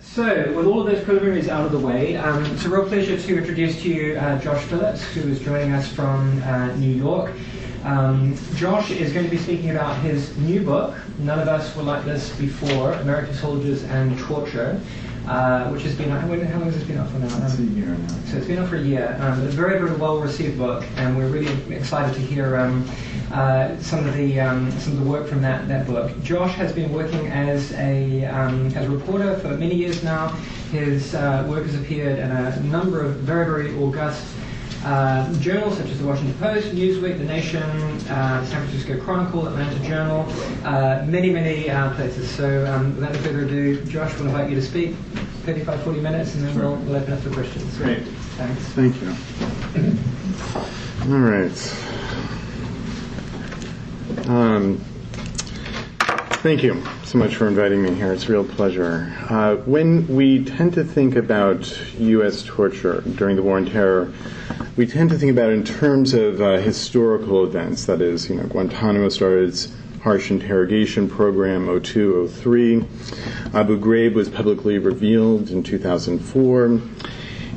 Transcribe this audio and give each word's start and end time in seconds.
So, 0.00 0.52
with 0.54 0.66
all 0.66 0.80
of 0.80 0.86
those 0.86 1.02
preliminaries 1.04 1.48
out 1.48 1.64
of 1.64 1.72
the 1.72 1.78
way, 1.78 2.16
um, 2.16 2.44
it's 2.46 2.64
a 2.64 2.68
real 2.68 2.86
pleasure 2.86 3.18
to 3.18 3.38
introduce 3.38 3.80
to 3.82 3.88
you 3.88 4.16
uh, 4.18 4.38
Josh 4.38 4.62
Phillips, 4.64 5.02
who 5.14 5.20
is 5.22 5.40
joining 5.40 5.72
us 5.72 5.88
from 5.88 6.42
uh, 6.42 6.74
New 6.76 6.90
York. 6.90 7.32
Um, 7.84 8.36
Josh 8.54 8.90
is 8.90 9.12
going 9.12 9.24
to 9.24 9.30
be 9.30 9.38
speaking 9.38 9.70
about 9.70 10.00
his 10.02 10.36
new 10.38 10.62
book, 10.62 10.94
None 11.18 11.38
of 11.38 11.48
Us 11.48 11.74
Were 11.74 11.82
Like 11.82 12.04
This 12.04 12.34
Before 12.36 12.92
American 12.92 13.34
Soldiers 13.34 13.84
and 13.84 14.18
Torture. 14.18 14.80
Uh, 15.26 15.68
which 15.68 15.82
has 15.82 15.94
been 15.94 16.10
how 16.10 16.26
long 16.26 16.40
has 16.40 16.74
this 16.74 16.82
been 16.82 16.98
out 16.98 17.08
for 17.08 17.18
now? 17.18 17.26
It's 17.44 17.56
a 17.56 17.62
year 17.62 17.86
now. 17.86 18.08
So 18.26 18.38
it's 18.38 18.46
been 18.46 18.58
out 18.58 18.68
for 18.68 18.74
a 18.74 18.82
year. 18.82 19.16
Um, 19.20 19.40
a 19.42 19.50
very 19.50 19.78
very 19.78 19.94
well 19.94 20.18
received 20.18 20.58
book, 20.58 20.84
and 20.96 21.16
we're 21.16 21.28
really 21.28 21.52
excited 21.72 22.12
to 22.14 22.20
hear 22.20 22.56
um, 22.56 22.90
uh, 23.32 23.78
some 23.78 24.04
of 24.04 24.14
the 24.16 24.40
um, 24.40 24.72
some 24.80 24.94
of 24.94 25.04
the 25.04 25.08
work 25.08 25.28
from 25.28 25.40
that 25.42 25.68
that 25.68 25.86
book. 25.86 26.10
Josh 26.24 26.54
has 26.56 26.72
been 26.72 26.92
working 26.92 27.28
as 27.28 27.72
a 27.74 28.24
um, 28.24 28.66
as 28.74 28.86
a 28.86 28.90
reporter 28.90 29.38
for 29.38 29.50
many 29.50 29.76
years 29.76 30.02
now. 30.02 30.28
His 30.72 31.14
uh, 31.14 31.46
work 31.48 31.66
has 31.66 31.76
appeared 31.76 32.18
in 32.18 32.30
a 32.32 32.60
number 32.60 33.00
of 33.00 33.14
very 33.18 33.44
very 33.44 33.76
august 33.78 34.26
uh, 34.84 35.32
journals 35.38 35.76
such 35.78 35.88
as 35.90 35.98
the 35.98 36.06
Washington 36.06 36.34
Post, 36.38 36.68
Newsweek, 36.74 37.18
The 37.18 37.24
Nation, 37.24 37.62
uh, 37.62 38.44
San 38.44 38.66
Francisco 38.66 39.00
Chronicle, 39.00 39.46
Atlanta 39.46 39.78
Journal, 39.86 40.26
uh, 40.64 41.04
many, 41.06 41.30
many 41.30 41.70
uh, 41.70 41.94
places. 41.94 42.30
So 42.30 42.66
um, 42.66 42.94
without 42.96 43.16
further 43.16 43.44
ado, 43.44 43.84
Josh, 43.84 44.12
we'll 44.18 44.26
invite 44.26 44.50
you 44.50 44.56
to 44.56 44.62
speak 44.62 44.96
35, 45.44 45.82
40 45.84 46.00
minutes, 46.00 46.34
and 46.34 46.44
then 46.44 46.58
we'll, 46.58 46.76
we'll 46.76 46.96
open 46.96 47.12
up 47.12 47.20
for 47.20 47.30
questions. 47.30 47.76
Great. 47.76 48.02
Thanks. 48.36 48.62
Thank 48.70 49.00
you. 49.02 49.08
All 51.12 51.18
right. 51.18 51.52
Um, 54.28 54.84
thank 56.42 56.64
you 56.64 56.82
so 57.04 57.18
much 57.18 57.36
for 57.36 57.46
inviting 57.46 57.80
me 57.80 57.94
here. 57.94 58.12
It's 58.12 58.28
a 58.28 58.32
real 58.32 58.44
pleasure. 58.44 59.14
Uh, 59.30 59.54
when 59.58 60.08
we 60.08 60.44
tend 60.44 60.74
to 60.74 60.82
think 60.82 61.14
about 61.14 61.72
U.S. 62.00 62.42
torture 62.42 63.00
during 63.14 63.36
the 63.36 63.44
War 63.44 63.58
on 63.58 63.66
Terror, 63.66 64.12
we 64.76 64.84
tend 64.84 65.10
to 65.10 65.18
think 65.18 65.30
about 65.30 65.50
it 65.50 65.52
in 65.52 65.62
terms 65.62 66.14
of 66.14 66.40
uh, 66.40 66.56
historical 66.56 67.44
events. 67.44 67.86
That 67.86 68.00
is, 68.00 68.28
you 68.28 68.34
know, 68.34 68.42
Guantanamo 68.48 69.08
started 69.08 69.50
its 69.50 69.72
harsh 70.02 70.32
interrogation 70.32 71.08
program 71.08 71.80
02, 71.80 72.26
03. 72.26 72.78
Abu 73.54 73.78
Ghraib 73.78 74.14
was 74.14 74.28
publicly 74.28 74.78
revealed 74.78 75.50
in 75.50 75.62
2004. 75.62 76.80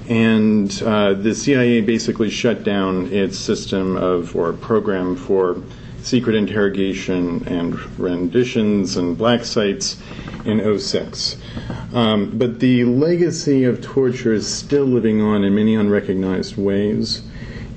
And 0.09 0.83
uh, 0.83 1.15
the 1.15 1.33
CIA 1.33 1.81
basically 1.81 2.29
shut 2.29 2.63
down 2.63 3.11
its 3.11 3.39
system 3.39 3.97
of, 3.97 4.35
or 4.35 4.53
program 4.53 5.15
for 5.15 5.63
secret 6.05 6.35
interrogation 6.35 7.43
and 7.47 7.79
renditions 7.99 8.95
and 8.95 9.17
black 9.17 9.43
sites 9.43 9.97
in 10.45 10.79
06. 10.79 11.37
Um, 11.93 12.37
but 12.37 12.59
the 12.59 12.85
legacy 12.85 13.63
of 13.63 13.81
torture 13.81 14.31
is 14.31 14.47
still 14.47 14.85
living 14.85 15.19
on 15.19 15.43
in 15.43 15.55
many 15.55 15.73
unrecognized 15.73 16.57
ways, 16.57 17.23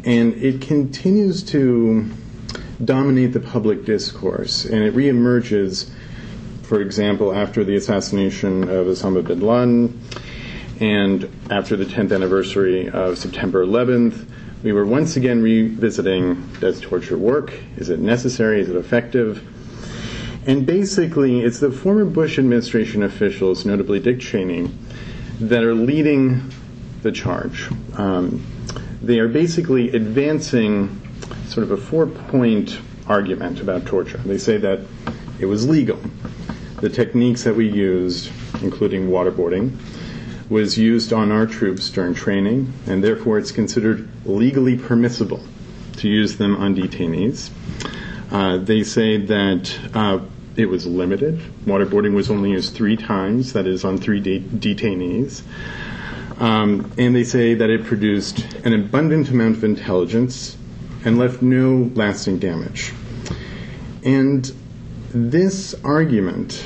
and 0.04 0.34
it 0.34 0.60
continues 0.60 1.42
to 1.44 2.06
dominate 2.84 3.32
the 3.32 3.40
public 3.40 3.86
discourse, 3.86 4.66
and 4.66 4.82
it 4.82 4.94
reemerges, 4.94 5.88
for 6.62 6.82
example, 6.82 7.34
after 7.34 7.64
the 7.64 7.76
assassination 7.76 8.64
of 8.64 8.88
Osama 8.88 9.26
bin 9.26 9.40
Laden 9.40 10.00
and 10.80 11.30
after 11.50 11.76
the 11.76 11.86
10th 11.86 12.14
anniversary 12.14 12.90
of 12.90 13.16
September 13.16 13.64
11th. 13.64 14.26
We 14.60 14.72
were 14.72 14.84
once 14.84 15.16
again 15.16 15.40
revisiting 15.40 16.50
does 16.60 16.80
torture 16.80 17.16
work? 17.16 17.52
Is 17.76 17.90
it 17.90 18.00
necessary? 18.00 18.60
Is 18.60 18.68
it 18.68 18.74
effective? 18.74 19.46
And 20.48 20.66
basically, 20.66 21.42
it's 21.42 21.60
the 21.60 21.70
former 21.70 22.04
Bush 22.04 22.40
administration 22.40 23.04
officials, 23.04 23.64
notably 23.64 24.00
Dick 24.00 24.18
Cheney, 24.18 24.68
that 25.38 25.62
are 25.62 25.74
leading 25.74 26.50
the 27.02 27.12
charge. 27.12 27.68
Um, 27.94 28.44
they 29.00 29.20
are 29.20 29.28
basically 29.28 29.90
advancing 29.90 31.00
sort 31.46 31.62
of 31.62 31.70
a 31.70 31.76
four 31.76 32.06
point 32.06 32.80
argument 33.06 33.60
about 33.60 33.86
torture. 33.86 34.18
They 34.18 34.38
say 34.38 34.56
that 34.56 34.80
it 35.38 35.46
was 35.46 35.68
legal. 35.68 36.00
The 36.80 36.88
techniques 36.88 37.44
that 37.44 37.54
we 37.54 37.68
used, 37.68 38.32
including 38.60 39.08
waterboarding, 39.08 39.78
was 40.48 40.78
used 40.78 41.12
on 41.12 41.30
our 41.30 41.46
troops 41.46 41.90
during 41.90 42.14
training, 42.14 42.72
and 42.86 43.04
therefore 43.04 43.38
it's 43.38 43.52
considered 43.52 44.08
legally 44.24 44.76
permissible 44.76 45.42
to 45.96 46.08
use 46.08 46.36
them 46.36 46.56
on 46.56 46.74
detainees. 46.74 47.50
Uh, 48.30 48.58
they 48.58 48.82
say 48.82 49.16
that 49.16 49.78
uh, 49.94 50.18
it 50.56 50.66
was 50.66 50.86
limited. 50.86 51.38
Waterboarding 51.64 52.14
was 52.14 52.30
only 52.30 52.50
used 52.52 52.74
three 52.74 52.96
times, 52.96 53.52
that 53.52 53.66
is, 53.66 53.84
on 53.84 53.98
three 53.98 54.20
de- 54.20 54.40
detainees. 54.40 55.42
Um, 56.38 56.92
and 56.96 57.14
they 57.14 57.24
say 57.24 57.54
that 57.54 57.68
it 57.68 57.84
produced 57.84 58.40
an 58.64 58.72
abundant 58.72 59.28
amount 59.30 59.56
of 59.56 59.64
intelligence 59.64 60.56
and 61.04 61.18
left 61.18 61.42
no 61.42 61.90
lasting 61.94 62.38
damage. 62.38 62.92
And 64.04 64.50
this 65.10 65.74
argument 65.84 66.64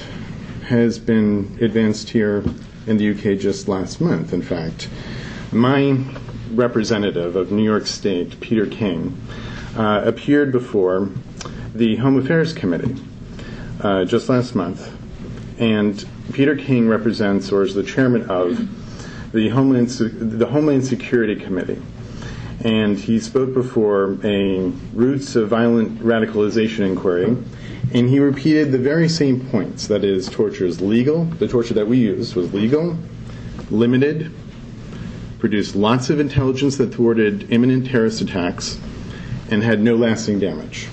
has 0.66 0.98
been 0.98 1.59
advanced 1.60 2.10
here 2.10 2.44
in 2.87 2.97
the 2.97 3.10
UK 3.10 3.38
just 3.38 3.69
last 3.69 4.00
month, 4.00 4.32
in 4.32 4.43
fact. 4.43 4.88
My 5.53 5.98
representative 6.53 7.37
of 7.37 7.50
New 7.50 7.65
York 7.65 7.87
State, 7.87 8.41
Peter 8.41 8.66
King, 8.66 9.20
uh, 9.76 10.03
appeared 10.04 10.53
before 10.53 11.09
the 11.75 11.97
Home 11.97 12.19
Affairs 12.19 12.53
Committee 12.53 12.97
uh, 13.82 14.04
just 14.04 14.28
last 14.28 14.54
month, 14.54 14.94
and 15.59 16.04
Peter 16.32 16.56
King 16.56 16.88
represents 16.88 17.50
or 17.50 17.62
is 17.62 17.75
the 17.75 17.82
chairman 17.82 18.28
of 18.31 18.69
the 19.32 19.48
Homeland 19.48 19.88
the 19.88 20.47
Homeland 20.47 20.84
Security 20.84 21.37
Committee, 21.37 21.81
and 22.60 22.98
he 22.98 23.19
spoke 23.19 23.54
before 23.54 24.19
a 24.22 24.71
roots 24.92 25.37
of 25.37 25.48
violent 25.48 26.00
radicalization 26.00 26.81
inquiry, 26.81 27.37
and 27.94 28.08
he 28.08 28.19
repeated 28.19 28.72
the 28.72 28.78
very 28.78 29.08
same 29.08 29.47
points. 29.48 29.86
That 29.86 30.04
is, 30.04 30.28
torture 30.28 30.64
is 30.64 30.80
legal. 30.80 31.25
The 31.25 31.48
torture 31.48 31.75
that 31.75 31.86
we 31.86 31.98
used 31.98 32.34
was 32.34 32.53
legal, 32.54 32.97
limited, 33.70 34.32
produced 35.38 35.76
lots 35.76 36.08
of 36.08 36.20
intelligence 36.20 36.76
that 36.78 36.94
thwarted 36.94 37.53
imminent 37.53 37.86
terrorist 37.86 38.20
attacks, 38.20 38.78
and 39.50 39.62
had 39.62 39.80
no 39.80 39.97
lasting 39.97 40.38
damage. 40.38 40.88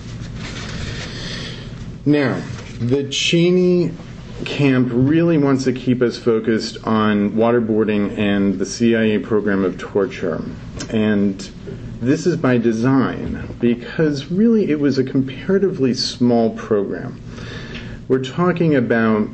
Now, 2.05 2.41
the 2.79 3.07
Cheney 3.09 3.91
camp 4.45 4.89
really 4.91 5.37
wants 5.37 5.65
to 5.65 5.73
keep 5.73 6.01
us 6.01 6.17
focused 6.17 6.77
on 6.85 7.31
waterboarding 7.31 8.17
and 8.17 8.57
the 8.57 8.65
CIA 8.65 9.19
program 9.19 9.63
of 9.63 9.77
torture. 9.77 10.43
And 10.89 11.49
this 12.01 12.25
is 12.25 12.37
by 12.37 12.57
design 12.57 13.55
because 13.59 14.31
really 14.31 14.71
it 14.71 14.79
was 14.79 14.97
a 14.97 15.03
comparatively 15.03 15.93
small 15.93 16.51
program. 16.51 17.21
We're 18.07 18.23
talking 18.23 18.75
about 18.75 19.27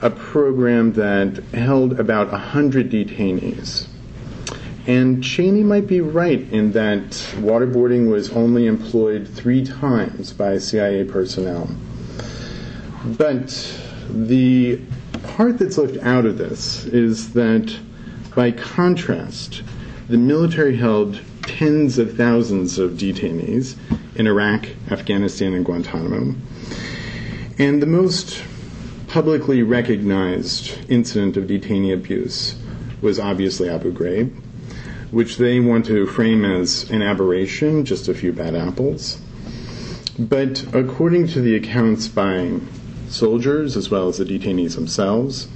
a 0.00 0.10
program 0.10 0.92
that 0.94 1.42
held 1.52 1.98
about 1.98 2.30
100 2.30 2.90
detainees. 2.90 3.86
And 4.86 5.22
Cheney 5.22 5.62
might 5.62 5.86
be 5.86 6.00
right 6.00 6.40
in 6.50 6.72
that 6.72 7.10
waterboarding 7.36 8.10
was 8.10 8.30
only 8.30 8.66
employed 8.66 9.28
three 9.28 9.64
times 9.64 10.32
by 10.32 10.58
CIA 10.58 11.04
personnel. 11.04 11.70
But 13.04 13.48
the 14.10 14.80
part 15.36 15.58
that's 15.58 15.78
left 15.78 15.98
out 15.98 16.26
of 16.26 16.38
this 16.38 16.84
is 16.86 17.32
that, 17.34 17.76
by 18.34 18.50
contrast, 18.50 19.62
the 20.08 20.18
military 20.18 20.76
held 20.76 21.20
tens 21.58 21.98
of 21.98 22.16
thousands 22.16 22.78
of 22.78 22.92
detainees 22.92 23.76
in 24.16 24.26
Iraq, 24.26 24.68
Afghanistan, 24.90 25.52
and 25.52 25.64
Guantanamo. 25.64 26.34
And 27.58 27.82
the 27.82 27.86
most 27.86 28.42
publicly 29.06 29.62
recognized 29.62 30.78
incident 30.90 31.36
of 31.36 31.44
detainee 31.44 31.92
abuse 31.92 32.56
was 33.02 33.20
obviously 33.20 33.68
Abu 33.68 33.92
Ghraib, 33.92 34.32
which 35.10 35.36
they 35.36 35.60
want 35.60 35.84
to 35.86 36.06
frame 36.06 36.44
as 36.44 36.90
an 36.90 37.02
aberration, 37.02 37.84
just 37.84 38.08
a 38.08 38.14
few 38.14 38.32
bad 38.32 38.54
apples. 38.54 39.20
But 40.18 40.64
according 40.74 41.28
to 41.28 41.42
the 41.42 41.54
accounts 41.54 42.08
by 42.08 42.58
soldiers 43.08 43.76
as 43.76 43.90
well 43.90 44.08
as 44.08 44.16
the 44.16 44.24
detainees 44.24 44.74
themselves, 44.74 45.48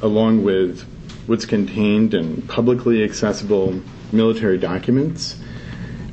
along 0.00 0.44
with 0.44 0.82
what's 1.26 1.44
contained 1.44 2.14
in 2.14 2.42
publicly 2.42 3.02
accessible 3.02 3.80
military 4.12 4.58
documents, 4.58 5.36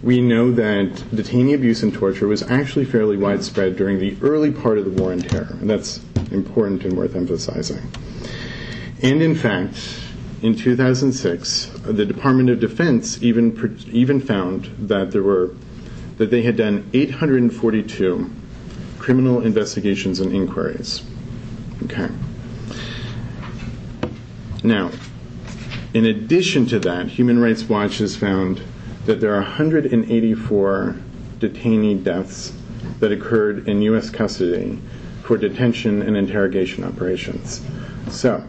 we 0.04 0.22
know 0.22 0.52
that 0.52 0.94
detainee 1.12 1.56
abuse 1.56 1.84
and 1.84 1.94
torture 1.94 2.28
was 2.28 2.44
actually 2.44 2.86
fairly 2.86 3.18
widespread 3.18 3.76
during 3.76 4.00
the 4.00 4.16
early 4.22 4.52
part 4.52 4.78
of 4.78 4.86
the 4.86 5.02
War 5.02 5.12
on 5.12 5.20
Terror, 5.20 5.58
and 5.60 5.70
that's 5.70 6.02
important 6.32 6.84
and 6.84 6.96
worth 6.96 7.16
emphasizing. 7.16 7.82
And 9.02 9.22
in 9.22 9.36
fact, 9.36 9.78
in 10.42 10.56
2006, 10.56 11.72
the 11.84 12.06
Department 12.06 12.50
of 12.50 12.60
Defense 12.60 13.22
even 13.24 13.86
even 13.92 14.20
found 14.20 14.66
that 14.88 15.12
there 15.12 15.24
were 15.24 15.56
that 16.18 16.32
they 16.32 16.42
had 16.42 16.56
done 16.56 16.90
842 16.94 18.30
criminal 19.00 19.42
investigations 19.42 20.20
and 20.20 20.34
inquiries. 20.34 21.04
Okay. 21.86 22.10
Now, 24.64 24.92
in 25.94 26.06
addition 26.06 26.66
to 26.68 26.80
that, 26.80 27.08
Human 27.08 27.40
Rights 27.40 27.64
Watch 27.64 28.00
has 28.00 28.16
found 28.16 28.62
that 29.08 29.22
there 29.22 29.34
are 29.34 29.42
184 29.42 30.96
detainee 31.40 32.04
deaths 32.04 32.52
that 33.00 33.10
occurred 33.10 33.68
in 33.68 33.82
U.S. 33.84 34.10
custody 34.10 34.78
for 35.24 35.38
detention 35.38 36.02
and 36.02 36.18
interrogation 36.18 36.84
operations. 36.84 37.66
So, 38.10 38.46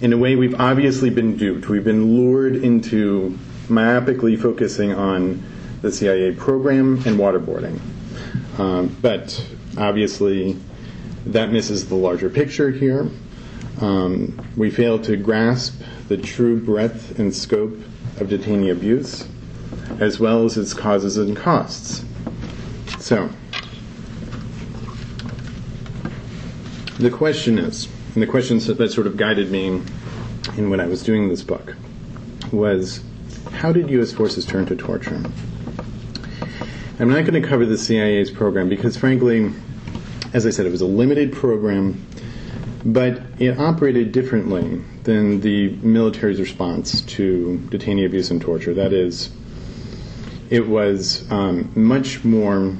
in 0.00 0.12
a 0.12 0.18
way, 0.18 0.34
we've 0.34 0.60
obviously 0.60 1.10
been 1.10 1.36
duped. 1.36 1.68
We've 1.68 1.84
been 1.84 2.16
lured 2.16 2.56
into 2.56 3.38
myopically 3.68 4.40
focusing 4.40 4.92
on 4.92 5.40
the 5.80 5.92
CIA 5.92 6.32
program 6.32 6.94
and 7.06 7.18
waterboarding. 7.18 7.78
Um, 8.58 8.96
but 9.00 9.46
obviously, 9.78 10.56
that 11.26 11.52
misses 11.52 11.88
the 11.88 11.94
larger 11.94 12.28
picture 12.28 12.70
here. 12.70 13.08
Um, 13.80 14.44
we 14.56 14.70
fail 14.70 14.98
to 15.00 15.16
grasp 15.16 15.80
the 16.08 16.16
true 16.16 16.60
breadth 16.60 17.20
and 17.20 17.32
scope 17.34 17.78
of 18.20 18.28
detainee 18.28 18.70
abuse, 18.70 19.26
as 19.98 20.20
well 20.20 20.44
as 20.44 20.56
its 20.56 20.74
causes 20.74 21.16
and 21.16 21.36
costs. 21.36 22.04
So, 22.98 23.30
the 26.98 27.10
question 27.10 27.58
is, 27.58 27.88
and 28.14 28.22
the 28.22 28.26
questions 28.26 28.66
that 28.66 28.92
sort 28.92 29.06
of 29.06 29.16
guided 29.16 29.50
me 29.50 29.82
in 30.56 30.70
when 30.70 30.80
I 30.80 30.86
was 30.86 31.02
doing 31.02 31.28
this 31.28 31.42
book 31.42 31.74
was 32.52 33.02
how 33.52 33.72
did 33.72 33.90
U.S. 33.90 34.12
forces 34.12 34.44
turn 34.44 34.66
to 34.66 34.76
torture? 34.76 35.22
I'm 36.98 37.08
not 37.08 37.24
going 37.24 37.40
to 37.40 37.46
cover 37.46 37.64
the 37.64 37.78
CIA's 37.78 38.30
program 38.30 38.68
because, 38.68 38.96
frankly, 38.96 39.52
as 40.32 40.46
I 40.46 40.50
said, 40.50 40.66
it 40.66 40.70
was 40.70 40.82
a 40.82 40.86
limited 40.86 41.32
program, 41.32 42.04
but 42.84 43.22
it 43.38 43.58
operated 43.58 44.12
differently 44.12 44.82
than 45.04 45.40
the 45.40 45.70
military's 45.76 46.40
response 46.40 47.00
to 47.02 47.60
detainee 47.70 48.06
abuse 48.06 48.30
and 48.30 48.40
torture. 48.40 48.72
That 48.74 48.92
is, 48.92 49.30
it 50.50 50.66
was 50.66 51.30
um, 51.30 51.72
much 51.74 52.24
more 52.24 52.76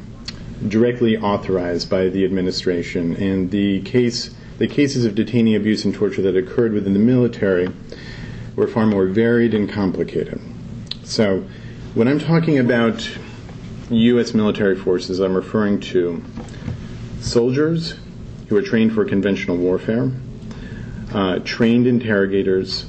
directly 0.68 1.16
authorized 1.16 1.90
by 1.90 2.08
the 2.08 2.24
administration, 2.24 3.16
and 3.16 3.50
the 3.50 3.80
case, 3.82 4.34
the 4.58 4.68
cases 4.68 5.04
of 5.04 5.14
detainee 5.14 5.56
abuse 5.56 5.84
and 5.84 5.94
torture 5.94 6.22
that 6.22 6.36
occurred 6.36 6.72
within 6.72 6.92
the 6.92 7.00
military 7.00 7.68
were 8.54 8.68
far 8.68 8.86
more 8.86 9.06
varied 9.06 9.54
and 9.54 9.68
complicated. 9.68 10.40
So, 11.02 11.44
when 11.94 12.06
I'm 12.06 12.20
talking 12.20 12.58
about 12.58 13.08
U.S. 13.90 14.32
military 14.32 14.76
forces, 14.76 15.20
I'm 15.20 15.34
referring 15.34 15.80
to 15.80 16.22
soldiers 17.20 17.94
who 18.48 18.56
are 18.56 18.62
trained 18.62 18.94
for 18.94 19.04
conventional 19.04 19.56
warfare, 19.56 20.10
uh, 21.14 21.38
trained 21.40 21.86
interrogators, 21.86 22.86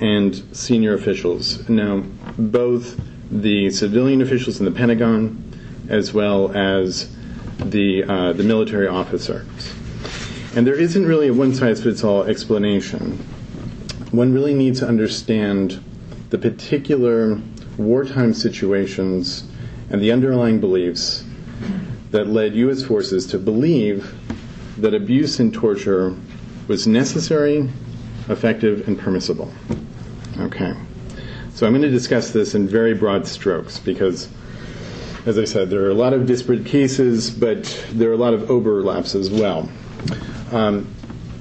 and 0.00 0.42
senior 0.52 0.94
officials. 0.94 1.68
Now, 1.68 2.02
both 2.38 3.00
the 3.30 3.70
civilian 3.70 4.20
officials 4.22 4.58
in 4.58 4.64
the 4.64 4.70
Pentagon 4.70 5.42
as 5.88 6.12
well 6.12 6.52
as 6.56 7.14
the, 7.58 8.04
uh, 8.04 8.32
the 8.32 8.42
military 8.42 8.86
officers. 8.86 9.46
And 10.54 10.66
there 10.66 10.74
isn't 10.74 11.04
really 11.04 11.28
a 11.28 11.34
one 11.34 11.54
size 11.54 11.82
fits 11.82 12.04
all 12.04 12.24
explanation. 12.24 13.18
One 14.10 14.32
really 14.32 14.54
needs 14.54 14.80
to 14.80 14.88
understand 14.88 15.82
the 16.30 16.38
particular 16.38 17.40
wartime 17.76 18.34
situations 18.34 19.44
and 19.90 20.00
the 20.00 20.12
underlying 20.12 20.60
beliefs 20.60 21.24
that 22.10 22.26
led 22.26 22.54
U.S. 22.54 22.82
forces 22.82 23.26
to 23.28 23.38
believe 23.38 24.14
that 24.78 24.94
abuse 24.94 25.40
and 25.40 25.52
torture 25.52 26.16
was 26.68 26.86
necessary, 26.86 27.68
effective, 28.28 28.86
and 28.88 28.98
permissible. 28.98 29.52
Okay. 30.38 30.74
So 31.54 31.66
I'm 31.66 31.72
going 31.72 31.82
to 31.82 31.90
discuss 31.90 32.32
this 32.32 32.54
in 32.54 32.68
very 32.68 32.92
broad 32.92 33.26
strokes 33.26 33.78
because, 33.78 34.28
as 35.24 35.38
I 35.38 35.44
said, 35.44 35.70
there 35.70 35.84
are 35.84 35.90
a 35.90 35.94
lot 35.94 36.12
of 36.12 36.26
disparate 36.26 36.66
cases, 36.66 37.30
but 37.30 37.64
there 37.92 38.10
are 38.10 38.14
a 38.14 38.18
lot 38.18 38.34
of 38.34 38.50
overlaps 38.50 39.14
as 39.14 39.30
well. 39.30 39.68
Um, 40.52 40.92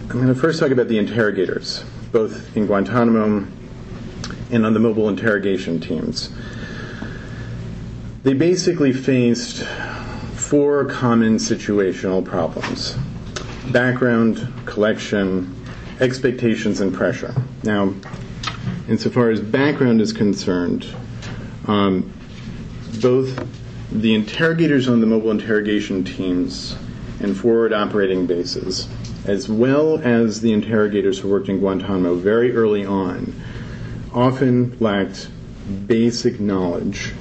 I'm 0.01 0.07
going 0.07 0.27
to 0.27 0.35
first 0.35 0.59
talk 0.59 0.71
about 0.71 0.87
the 0.87 0.97
interrogators, 0.97 1.83
both 2.11 2.55
in 2.55 2.67
Guantanamo 2.67 3.47
and 4.51 4.65
on 4.65 4.73
the 4.73 4.79
mobile 4.79 5.09
interrogation 5.09 5.79
teams. 5.81 6.29
They 8.23 8.33
basically 8.33 8.93
faced 8.93 9.63
four 10.35 10.85
common 10.85 11.37
situational 11.37 12.23
problems 12.23 12.95
background, 13.71 14.51
collection, 14.65 15.55
expectations, 15.99 16.81
and 16.81 16.93
pressure. 16.93 17.33
Now, 17.63 17.93
insofar 18.87 19.29
as 19.29 19.41
background 19.41 20.01
is 20.01 20.13
concerned, 20.13 20.85
um, 21.67 22.11
both 23.01 23.47
the 23.91 24.13
interrogators 24.13 24.87
on 24.87 24.99
the 24.99 25.07
mobile 25.07 25.31
interrogation 25.31 26.03
teams 26.03 26.75
and 27.19 27.35
forward 27.37 27.73
operating 27.73 28.25
bases, 28.25 28.87
as 29.25 29.49
well 29.49 29.99
as 29.99 30.41
the 30.41 30.51
interrogators 30.51 31.19
who 31.19 31.29
worked 31.29 31.49
in 31.49 31.59
Guantanamo 31.59 32.15
very 32.15 32.55
early 32.55 32.85
on, 32.85 33.33
often 34.13 34.75
lacked 34.79 35.29
basic 35.87 36.39
knowledge 36.39 37.13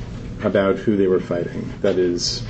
about 0.43 0.77
who 0.77 0.97
they 0.97 1.07
were 1.07 1.21
fighting. 1.21 1.73
That 1.81 1.99
is, 1.99 2.43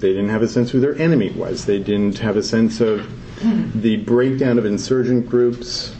they 0.00 0.08
didn't 0.08 0.30
have 0.30 0.42
a 0.42 0.48
sense 0.48 0.70
who 0.70 0.80
their 0.80 0.96
enemy 0.96 1.30
was. 1.30 1.64
They 1.66 1.78
didn't 1.78 2.18
have 2.18 2.36
a 2.36 2.42
sense 2.42 2.80
of 2.80 3.06
the 3.74 3.96
breakdown 3.98 4.58
of 4.58 4.64
insurgent 4.64 5.28
groups. 5.28 5.94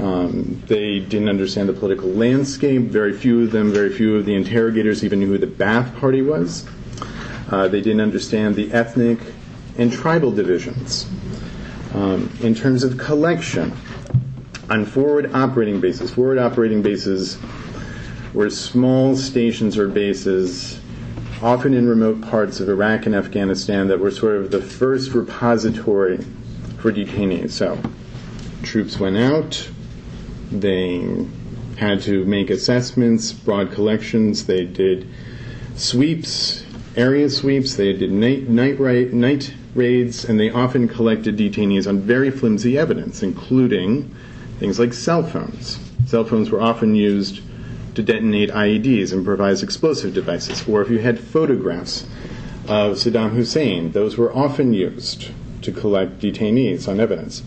Um, 0.00 0.60
they 0.66 0.98
didn't 0.98 1.28
understand 1.28 1.68
the 1.68 1.72
political 1.72 2.08
landscape. 2.08 2.82
Very 2.82 3.12
few 3.12 3.44
of 3.44 3.52
them, 3.52 3.72
very 3.72 3.92
few 3.92 4.16
of 4.16 4.26
the 4.26 4.34
interrogators 4.34 5.04
even 5.04 5.20
knew 5.20 5.28
who 5.28 5.38
the 5.38 5.46
Ba'ath 5.46 5.98
Party 6.00 6.22
was. 6.22 6.66
Uh, 7.50 7.68
they 7.68 7.80
didn't 7.80 8.00
understand 8.00 8.56
the 8.56 8.72
ethnic 8.72 9.18
and 9.78 9.92
tribal 9.92 10.32
divisions. 10.32 11.06
Um, 11.94 12.36
in 12.42 12.54
terms 12.54 12.82
of 12.82 12.98
collection, 12.98 13.72
on 14.68 14.84
forward 14.84 15.32
operating 15.34 15.80
bases, 15.80 16.10
forward 16.10 16.38
operating 16.38 16.82
bases 16.82 17.38
were 18.34 18.50
small 18.50 19.16
stations 19.16 19.78
or 19.78 19.88
bases, 19.88 20.80
often 21.40 21.74
in 21.74 21.88
remote 21.88 22.20
parts 22.22 22.58
of 22.58 22.68
Iraq 22.68 23.06
and 23.06 23.14
Afghanistan, 23.14 23.86
that 23.86 24.00
were 24.00 24.10
sort 24.10 24.36
of 24.36 24.50
the 24.50 24.60
first 24.60 25.12
repository 25.12 26.24
for 26.86 26.92
detainees. 26.92 27.50
So, 27.50 27.76
troops 28.62 29.00
went 29.00 29.16
out, 29.16 29.68
they 30.52 31.26
had 31.78 32.00
to 32.02 32.24
make 32.26 32.48
assessments, 32.48 33.32
broad 33.32 33.72
collections, 33.72 34.46
they 34.46 34.64
did 34.64 35.04
sweeps, 35.74 36.64
area 36.94 37.28
sweeps, 37.28 37.74
they 37.74 37.92
did 37.92 38.12
night, 38.12 38.48
night, 38.48 38.78
night 39.12 39.52
raids, 39.74 40.24
and 40.24 40.38
they 40.38 40.48
often 40.48 40.86
collected 40.86 41.36
detainees 41.36 41.88
on 41.88 41.98
very 41.98 42.30
flimsy 42.30 42.78
evidence, 42.78 43.20
including 43.20 44.14
things 44.60 44.78
like 44.78 44.92
cell 44.92 45.24
phones. 45.24 45.80
Cell 46.06 46.22
phones 46.22 46.52
were 46.52 46.62
often 46.62 46.94
used 46.94 47.40
to 47.96 48.02
detonate 48.04 48.50
IEDs, 48.50 49.10
and 49.10 49.22
improvised 49.22 49.64
explosive 49.64 50.14
devices, 50.14 50.62
or 50.68 50.82
if 50.82 50.88
you 50.88 51.00
had 51.00 51.18
photographs 51.18 52.06
of 52.68 52.96
Saddam 52.96 53.30
Hussein, 53.30 53.90
those 53.90 54.16
were 54.16 54.32
often 54.32 54.72
used 54.72 55.30
to 55.66 55.72
collect 55.72 56.18
detainees 56.18 56.88
on 56.88 56.98
evidence. 56.98 57.42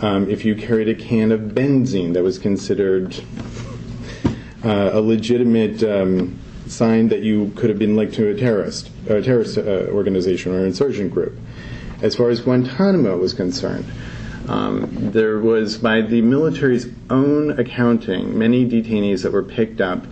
Um, 0.00 0.28
if 0.30 0.44
you 0.44 0.54
carried 0.54 0.88
a 0.88 0.94
can 0.94 1.32
of 1.32 1.40
benzene 1.40 2.14
that 2.14 2.22
was 2.22 2.38
considered 2.38 3.14
uh, 4.64 4.90
a 4.92 5.00
legitimate 5.00 5.82
um, 5.82 6.38
sign 6.66 7.08
that 7.08 7.22
you 7.22 7.52
could 7.56 7.70
have 7.70 7.78
been 7.78 7.96
linked 7.96 8.14
to 8.14 8.28
a 8.28 8.34
terrorist, 8.34 8.90
a 9.08 9.22
terrorist 9.22 9.58
uh, 9.58 9.86
organization 9.90 10.54
or 10.54 10.64
insurgent 10.66 11.12
group. 11.12 11.38
As 12.02 12.14
far 12.14 12.30
as 12.30 12.40
Guantanamo 12.40 13.16
was 13.16 13.32
concerned, 13.34 13.86
um, 14.48 14.88
there 15.12 15.38
was, 15.38 15.78
by 15.78 16.00
the 16.00 16.22
military's 16.22 16.86
own 17.10 17.58
accounting, 17.58 18.38
many 18.38 18.68
detainees 18.68 19.22
that 19.24 19.32
were 19.32 19.42
picked 19.42 19.80
up 19.80 20.04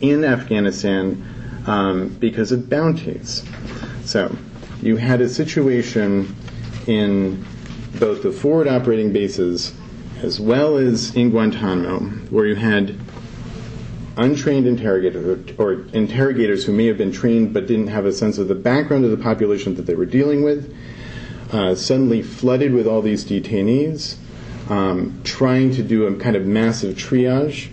in 0.00 0.24
Afghanistan 0.24 1.24
um, 1.66 2.08
because 2.20 2.52
of 2.52 2.68
bounties. 2.68 3.42
So 4.04 4.36
you 4.82 4.96
had 4.96 5.20
a 5.20 5.28
situation 5.28 6.34
in 6.86 7.44
both 7.98 8.22
the 8.22 8.32
forward 8.32 8.68
operating 8.68 9.12
bases 9.12 9.74
as 10.22 10.40
well 10.40 10.76
as 10.76 11.14
in 11.14 11.30
Guantanamo 11.30 12.00
where 12.30 12.46
you 12.46 12.54
had 12.54 12.98
untrained 14.16 14.66
interrogators 14.66 15.58
or 15.58 15.84
interrogators 15.94 16.64
who 16.64 16.72
may 16.72 16.86
have 16.86 16.98
been 16.98 17.12
trained 17.12 17.52
but 17.52 17.66
didn't 17.66 17.88
have 17.88 18.06
a 18.06 18.12
sense 18.12 18.38
of 18.38 18.48
the 18.48 18.54
background 18.54 19.04
of 19.04 19.10
the 19.10 19.16
population 19.16 19.74
that 19.74 19.86
they 19.86 19.94
were 19.94 20.06
dealing 20.06 20.42
with 20.42 20.74
uh, 21.52 21.74
suddenly 21.74 22.22
flooded 22.22 22.72
with 22.72 22.86
all 22.86 23.02
these 23.02 23.24
detainees, 23.24 24.16
um, 24.70 25.20
trying 25.22 25.70
to 25.74 25.82
do 25.82 26.06
a 26.06 26.16
kind 26.16 26.34
of 26.34 26.46
massive 26.46 26.96
triage. 26.96 27.68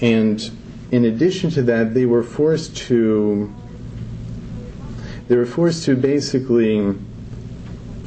And 0.00 0.50
in 0.90 1.04
addition 1.04 1.50
to 1.50 1.62
that, 1.64 1.94
they 1.94 2.06
were 2.06 2.22
forced 2.22 2.76
to 2.88 3.52
they 5.28 5.36
were 5.36 5.46
forced 5.46 5.84
to 5.84 5.96
basically 5.96 6.94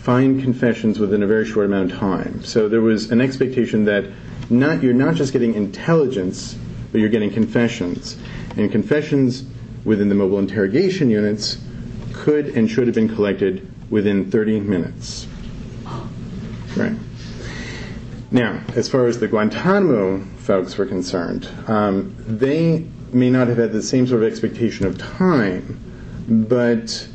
find 0.05 0.39
confessions 0.39 0.99
within 0.99 1.23
a 1.23 1.27
very 1.27 1.43
short 1.43 1.65
amount 1.65 1.91
of 1.91 1.97
time. 1.97 2.43
So 2.43 2.69
there 2.69 2.79
was 2.79 3.09
an 3.09 3.19
expectation 3.19 3.85
that 3.85 4.05
not 4.51 4.83
you're 4.83 4.93
not 4.93 5.15
just 5.15 5.33
getting 5.33 5.55
intelligence, 5.55 6.55
but 6.91 7.01
you're 7.01 7.09
getting 7.09 7.31
confessions, 7.31 8.15
and 8.55 8.71
confessions 8.71 9.45
within 9.83 10.07
the 10.07 10.13
mobile 10.13 10.37
interrogation 10.37 11.09
units 11.09 11.57
could 12.13 12.49
and 12.49 12.69
should 12.69 12.85
have 12.85 12.93
been 12.93 13.09
collected 13.09 13.67
within 13.89 14.29
30 14.29 14.59
minutes. 14.59 15.25
Right. 16.77 16.93
Now, 18.29 18.61
as 18.75 18.87
far 18.87 19.07
as 19.07 19.19
the 19.19 19.27
Guantanamo 19.27 20.23
folks 20.37 20.77
were 20.77 20.85
concerned, 20.85 21.49
um, 21.65 22.15
they 22.19 22.85
may 23.11 23.31
not 23.31 23.47
have 23.47 23.57
had 23.57 23.71
the 23.71 23.81
same 23.81 24.05
sort 24.05 24.21
of 24.21 24.31
expectation 24.31 24.85
of 24.85 24.99
time, 24.99 25.79
but 26.27 27.07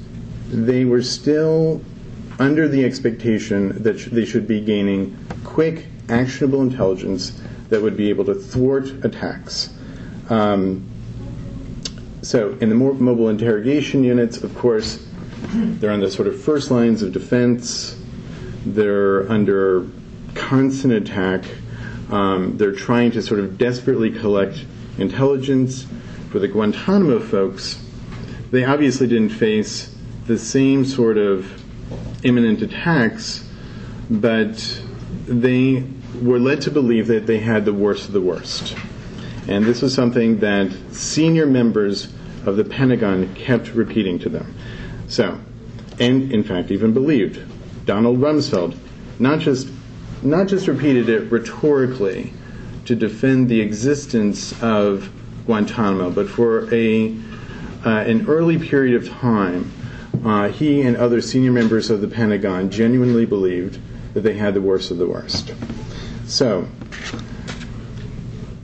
they 0.48 0.84
were 0.84 1.02
still 1.02 1.80
under 2.40 2.66
the 2.66 2.84
expectation 2.84 3.82
that 3.82 3.98
they 4.10 4.24
should 4.24 4.48
be 4.48 4.60
gaining 4.60 5.16
quick, 5.44 5.86
actionable 6.08 6.62
intelligence 6.62 7.38
that 7.68 7.80
would 7.80 7.96
be 7.96 8.08
able 8.08 8.24
to 8.24 8.34
thwart 8.34 8.88
attacks. 9.04 9.68
Um, 10.30 10.88
so, 12.22 12.56
in 12.60 12.68
the 12.68 12.74
mobile 12.74 13.28
interrogation 13.28 14.04
units, 14.04 14.42
of 14.42 14.54
course, 14.56 15.06
they're 15.52 15.90
on 15.90 16.00
the 16.00 16.10
sort 16.10 16.28
of 16.28 16.40
first 16.40 16.70
lines 16.70 17.02
of 17.02 17.12
defense. 17.12 17.98
They're 18.64 19.30
under 19.30 19.86
constant 20.34 20.92
attack. 20.92 21.44
Um, 22.10 22.56
they're 22.56 22.74
trying 22.74 23.10
to 23.12 23.22
sort 23.22 23.40
of 23.40 23.58
desperately 23.58 24.10
collect 24.10 24.64
intelligence. 24.98 25.86
For 26.30 26.38
the 26.38 26.48
Guantanamo 26.48 27.20
folks, 27.20 27.82
they 28.50 28.64
obviously 28.64 29.06
didn't 29.08 29.30
face 29.30 29.94
the 30.26 30.38
same 30.38 30.84
sort 30.84 31.18
of 31.18 31.59
imminent 32.22 32.62
attacks, 32.62 33.46
but 34.08 34.82
they 35.26 35.84
were 36.20 36.38
led 36.38 36.60
to 36.62 36.70
believe 36.70 37.06
that 37.06 37.26
they 37.26 37.38
had 37.38 37.64
the 37.64 37.72
worst 37.72 38.06
of 38.06 38.12
the 38.12 38.20
worst. 38.20 38.76
And 39.48 39.64
this 39.64 39.82
was 39.82 39.94
something 39.94 40.38
that 40.40 40.70
senior 40.92 41.46
members 41.46 42.12
of 42.46 42.56
the 42.56 42.64
Pentagon 42.64 43.34
kept 43.34 43.68
repeating 43.74 44.18
to 44.20 44.28
them. 44.28 44.54
So, 45.08 45.38
and 45.98 46.32
in 46.32 46.44
fact 46.44 46.70
even 46.70 46.92
believed. 46.92 47.40
Donald 47.86 48.18
Rumsfeld 48.18 48.76
not 49.18 49.38
just 49.38 49.68
not 50.22 50.48
just 50.48 50.66
repeated 50.66 51.08
it 51.08 51.30
rhetorically 51.30 52.32
to 52.84 52.94
defend 52.94 53.48
the 53.48 53.60
existence 53.60 54.52
of 54.62 55.10
Guantanamo, 55.46 56.10
but 56.10 56.28
for 56.28 56.72
a 56.74 57.14
uh, 57.84 57.88
an 57.88 58.26
early 58.28 58.58
period 58.58 59.02
of 59.02 59.08
time, 59.08 59.70
uh, 60.24 60.48
he 60.48 60.82
and 60.82 60.96
other 60.96 61.20
senior 61.20 61.52
members 61.52 61.90
of 61.90 62.00
the 62.00 62.08
Pentagon 62.08 62.70
genuinely 62.70 63.24
believed 63.26 63.78
that 64.14 64.20
they 64.20 64.34
had 64.34 64.54
the 64.54 64.60
worst 64.60 64.90
of 64.90 64.98
the 64.98 65.06
worst. 65.06 65.54
So, 66.26 66.66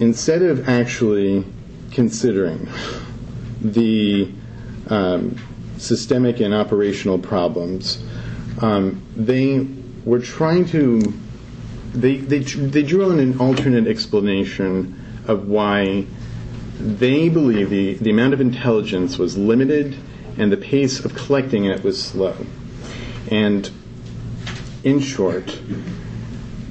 instead 0.01 0.43
of 0.43 0.69
actually 0.69 1.45
considering 1.93 2.69
the 3.61 4.31
um, 4.89 5.37
systemic 5.79 6.41
and 6.41 6.55
operational 6.55 7.19
problems, 7.19 8.03
um, 8.61 9.03
they 9.17 9.67
were 10.05 10.21
trying 10.21 10.67
to 10.67 11.01
they, 11.95 12.17
they, 12.19 12.41
they 12.41 12.83
drew 12.83 13.11
on 13.11 13.19
an 13.19 13.41
alternate 13.41 13.87
explanation 13.87 15.01
of 15.27 15.49
why 15.49 16.05
they 16.79 17.31
believe 17.31 17.71
the, 17.71 17.95
the 17.95 18.11
amount 18.11 18.35
of 18.35 18.41
intelligence 18.41 19.17
was 19.17 19.39
limited 19.39 19.97
and 20.39 20.53
the 20.53 20.57
pace 20.57 21.05
of 21.05 21.15
collecting 21.15 21.65
it 21.65 21.83
was 21.83 22.03
slow. 22.03 22.37
And 23.31 23.71
in 24.85 25.01
short, 25.01 25.61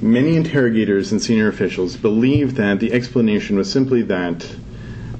many 0.00 0.36
interrogators 0.36 1.12
and 1.12 1.20
senior 1.20 1.48
officials 1.48 1.96
believed 1.96 2.56
that 2.56 2.80
the 2.80 2.92
explanation 2.92 3.56
was 3.56 3.70
simply 3.70 4.02
that 4.02 4.46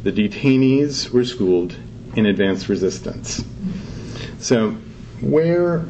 the 0.02 0.12
detainees 0.12 1.10
were 1.10 1.24
schooled 1.24 1.76
in 2.14 2.26
advanced 2.26 2.68
resistance. 2.68 3.44
So, 4.38 4.72
where, 5.20 5.80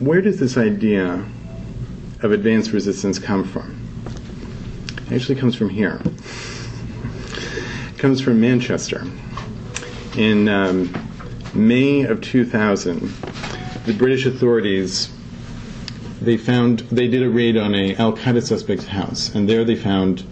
where 0.00 0.20
does 0.20 0.38
this 0.38 0.56
idea 0.56 1.24
of 2.22 2.32
advanced 2.32 2.72
resistance 2.72 3.18
come 3.18 3.44
from? 3.44 3.80
It 5.10 5.14
actually 5.14 5.36
comes 5.36 5.54
from 5.54 5.70
here. 5.70 6.00
It 7.88 7.98
comes 7.98 8.20
from 8.20 8.40
Manchester. 8.40 9.04
In 10.16 10.48
um, 10.48 11.05
May 11.56 12.02
of 12.02 12.20
2000, 12.20 13.00
the 13.86 13.94
British 13.94 14.26
authorities 14.26 15.10
they 16.20 16.36
found 16.36 16.80
they 16.90 17.08
did 17.08 17.22
a 17.22 17.28
raid 17.28 17.56
on 17.56 17.74
a 17.74 17.94
Al 17.96 18.12
Qaeda 18.12 18.42
suspect's 18.42 18.86
house, 18.86 19.34
and 19.34 19.48
there 19.48 19.64
they 19.64 19.76
found 19.76 20.24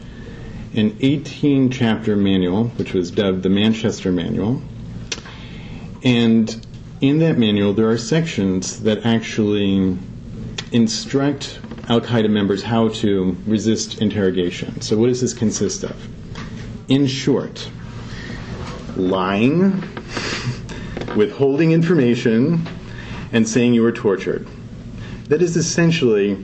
an 0.75 0.97
18 1.01 1.71
chapter 1.71 2.17
manual, 2.17 2.69
which 2.71 2.93
was 2.95 3.11
dubbed 3.11 3.43
the 3.43 3.49
Manchester 3.49 4.11
Manual. 4.11 4.61
And 6.03 6.67
in 7.01 7.19
that 7.21 7.39
manual, 7.39 7.73
there 7.73 7.89
are 7.89 7.99
sections 7.99 8.81
that 8.83 9.07
actually 9.07 9.97
instruct 10.73 11.61
Al 11.89 12.01
Qaeda 12.01 12.31
members 12.31 12.63
how 12.63 12.89
to 12.89 13.37
resist 13.47 14.01
interrogation. 14.01 14.81
So, 14.81 14.97
what 14.97 15.09
does 15.09 15.21
this 15.21 15.35
consist 15.35 15.85
of? 15.85 15.97
In 16.89 17.07
short, 17.07 17.69
lying, 18.97 19.83
withholding 21.17 21.73
information, 21.73 22.67
and 23.33 23.49
saying 23.49 23.75
you 23.75 23.83
were 23.83 23.93
tortured. 23.93 24.47
That 25.29 25.43
is 25.43 25.57
essentially 25.57 26.39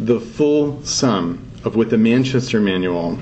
the 0.00 0.20
full 0.20 0.84
sum 0.84 1.48
of 1.64 1.76
what 1.76 1.90
the 1.90 1.98
Manchester 1.98 2.60
Manual, 2.60 3.18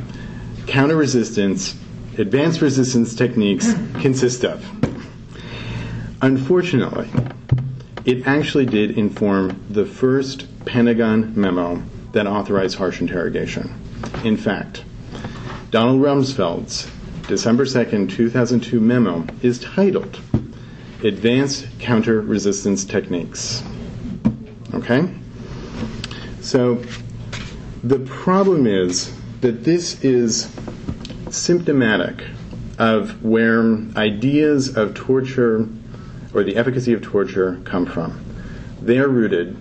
counter 0.67 0.97
resistance, 0.97 1.76
advanced 2.17 2.61
resistance 2.61 3.14
techniques 3.14 3.75
consist 4.00 4.45
of. 4.45 4.64
Unfortunately, 6.23 7.09
it 8.05 8.26
actually 8.26 8.67
did 8.67 8.93
inform 8.93 9.62
the 9.69 9.85
first 9.85 10.47
Pentagon 10.64 11.33
memo 11.38 11.83
that 12.12 12.26
authorized 12.26 12.76
harsh 12.76 13.00
interrogation. 13.00 13.75
In 14.25 14.37
fact, 14.37 14.85
Donald 15.71 16.00
Rumsfeld's 16.00 16.90
December 17.29 17.64
2nd, 17.64 18.11
2002 18.11 18.81
memo 18.81 19.25
is 19.43 19.61
titled 19.61 20.19
Advanced 21.02 21.66
Counter 21.78 22.21
Resistance 22.21 22.85
Techniques. 22.85 23.62
Okay? 24.75 25.09
So 26.40 26.83
the 27.83 28.00
problem 28.00 28.66
is 28.66 29.12
that 29.40 29.64
this 29.64 30.04
is 30.04 30.54
symptomatic 31.30 32.23
of 32.78 33.23
where 33.23 33.78
ideas 33.97 34.76
of 34.76 34.95
torture 34.95 35.66
or 36.35 36.45
the 36.45 36.57
efficacy 36.57 36.92
of 36.92 37.02
torture 37.02 37.61
come 37.64 37.87
from. 37.87 38.23
They 38.83 38.99
are 38.99 39.09
rooted 39.09 39.57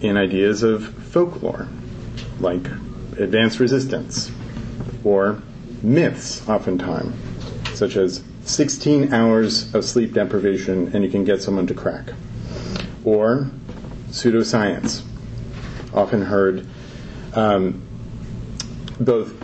in 0.00 0.16
ideas 0.16 0.62
of 0.62 0.86
folklore, 0.86 1.68
like 2.40 2.66
advanced 3.18 3.58
resistance, 3.60 4.30
or 5.04 5.42
myths, 5.82 6.48
oftentimes, 6.48 7.14
such 7.76 7.96
as 7.96 8.22
16 8.48 9.12
hours 9.12 9.74
of 9.74 9.84
sleep 9.84 10.14
deprivation 10.14 10.94
and 10.94 11.04
you 11.04 11.10
can 11.10 11.22
get 11.22 11.42
someone 11.42 11.66
to 11.66 11.74
crack, 11.74 12.12
or 13.04 13.50
pseudoscience, 14.08 15.02
often 15.92 16.22
heard 16.22 16.66
um, 17.34 17.82
both 19.00 19.34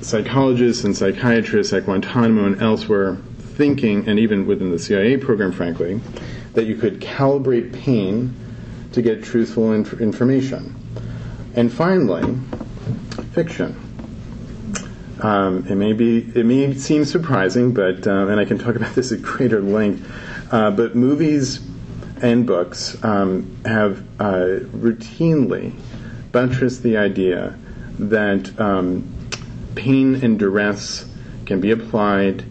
psychologists 0.00 0.84
and 0.84 0.96
psychiatrists 0.96 1.72
at 1.72 1.84
Guantanamo 1.84 2.46
and 2.46 2.62
elsewhere 2.62 3.16
thinking, 3.58 4.08
and 4.08 4.18
even 4.18 4.46
within 4.46 4.70
the 4.70 4.78
CIA 4.78 5.16
program, 5.16 5.52
frankly, 5.52 6.00
that 6.54 6.64
you 6.64 6.76
could 6.76 7.00
calibrate 7.00 7.72
pain 7.72 8.34
to 8.92 9.02
get 9.02 9.22
truthful 9.22 9.72
inf- 9.72 10.00
information. 10.00 10.74
And 11.54 11.72
finally, 11.72 12.38
fiction. 13.32 13.87
Um, 15.20 15.66
it 15.66 15.74
may 15.74 15.92
be, 15.92 16.18
it 16.34 16.46
may 16.46 16.74
seem 16.74 17.04
surprising, 17.04 17.74
but 17.74 18.06
uh, 18.06 18.28
and 18.28 18.38
I 18.38 18.44
can 18.44 18.58
talk 18.58 18.76
about 18.76 18.94
this 18.94 19.12
at 19.12 19.22
greater 19.22 19.60
length. 19.60 20.10
Uh, 20.50 20.70
but 20.70 20.94
movies 20.94 21.60
and 22.22 22.46
books 22.46 23.02
um, 23.04 23.56
have 23.64 24.00
uh, 24.20 24.60
routinely 24.72 25.74
buttressed 26.32 26.82
the 26.82 26.96
idea 26.96 27.56
that 27.98 28.58
um, 28.60 29.12
pain 29.74 30.16
and 30.16 30.38
duress 30.38 31.04
can 31.46 31.60
be 31.60 31.70
applied 31.70 32.44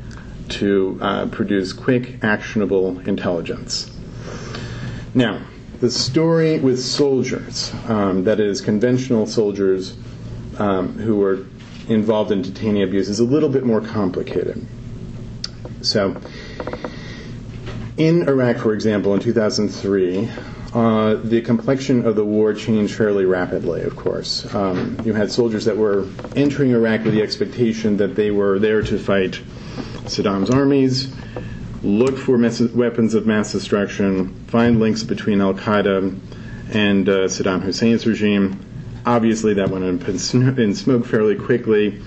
to 0.50 0.98
uh, 1.02 1.26
produce 1.28 1.74
quick, 1.74 2.24
actionable 2.24 3.00
intelligence. 3.02 3.92
Now, 5.14 5.42
the 5.80 5.92
story 5.92 6.60
with 6.60 6.80
soldiers, 6.80 7.74
um, 7.88 8.24
that 8.24 8.40
is, 8.40 8.62
conventional 8.62 9.28
soldiers 9.28 9.96
um, 10.58 10.94
who 10.98 11.18
were 11.18 11.46
involved 11.88 12.32
in 12.32 12.44
detainee 12.44 12.84
abuse, 12.84 13.10
is 13.10 13.20
a 13.20 13.24
little 13.24 13.50
bit 13.50 13.66
more 13.66 13.82
complicated. 13.82 14.66
So, 15.82 16.20
in 17.98 18.28
Iraq, 18.28 18.58
for 18.58 18.74
example, 18.74 19.14
in 19.14 19.20
2003, 19.20 20.30
uh, 20.74 21.16
the 21.16 21.42
complexion 21.42 22.06
of 22.06 22.16
the 22.16 22.26
war 22.26 22.54
changed 22.54 22.94
fairly 22.96 23.26
rapidly, 23.26 23.82
of 23.82 23.96
course. 23.96 24.54
Um, 24.54 24.98
you 25.06 25.14
had 25.14 25.32
soldiers 25.32 25.66
that 25.66 25.78
were 25.78 26.06
entering 26.36 26.72
Iraq 26.72 27.04
with 27.04 27.14
the 27.14 27.22
expectation 27.22 27.98
that 27.98 28.16
they 28.16 28.32
were 28.32 28.60
there 28.60 28.82
to 28.82 29.00
fight 29.00 29.42
Saddam's 30.06 30.50
armies, 30.50 31.14
look 31.84 32.18
for 32.18 32.38
weapons 32.38 33.14
of 33.14 33.26
mass 33.26 33.52
destruction, 33.52 34.34
find 34.48 34.80
links 34.80 35.04
between 35.04 35.42
Al 35.42 35.54
Qaeda 35.54 36.20
and 36.74 37.08
uh, 37.08 37.28
Saddam 37.28 37.62
Hussein's 37.62 38.06
regime. 38.06 38.60
Obviously, 39.08 39.54
that 39.54 39.70
went 39.70 39.86
up 39.86 40.10
in 40.10 40.76
smoke 40.76 41.06
fairly 41.06 41.36
quickly, 41.36 42.02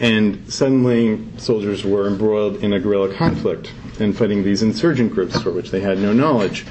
and 0.00 0.50
suddenly 0.50 1.22
soldiers 1.36 1.84
were 1.84 2.06
embroiled 2.06 2.64
in 2.64 2.72
a 2.72 2.80
guerrilla 2.80 3.14
conflict 3.14 3.70
and 4.00 4.16
fighting 4.16 4.42
these 4.42 4.62
insurgent 4.62 5.12
groups 5.12 5.38
for 5.42 5.52
which 5.52 5.70
they 5.70 5.80
had 5.80 5.98
no 5.98 6.14
knowledge. 6.14 6.64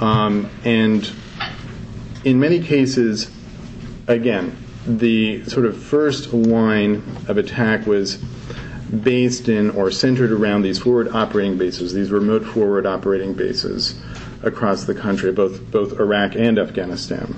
Um, 0.00 0.48
and 0.64 1.12
in 2.24 2.40
many 2.40 2.60
cases, 2.60 3.30
again, 4.06 4.56
the 4.86 5.44
sort 5.44 5.66
of 5.66 5.76
first 5.76 6.32
line 6.32 7.02
of 7.28 7.36
attack 7.36 7.86
was 7.86 8.16
based 9.02 9.50
in 9.50 9.68
or 9.72 9.90
centered 9.90 10.32
around 10.32 10.62
these 10.62 10.78
forward 10.78 11.08
operating 11.08 11.58
bases, 11.58 11.92
these 11.92 12.10
remote 12.10 12.42
forward 12.46 12.86
operating 12.86 13.34
bases 13.34 14.00
across 14.42 14.84
the 14.84 14.94
country, 14.94 15.30
both 15.30 15.70
both 15.70 16.00
Iraq 16.00 16.36
and 16.36 16.58
Afghanistan. 16.58 17.34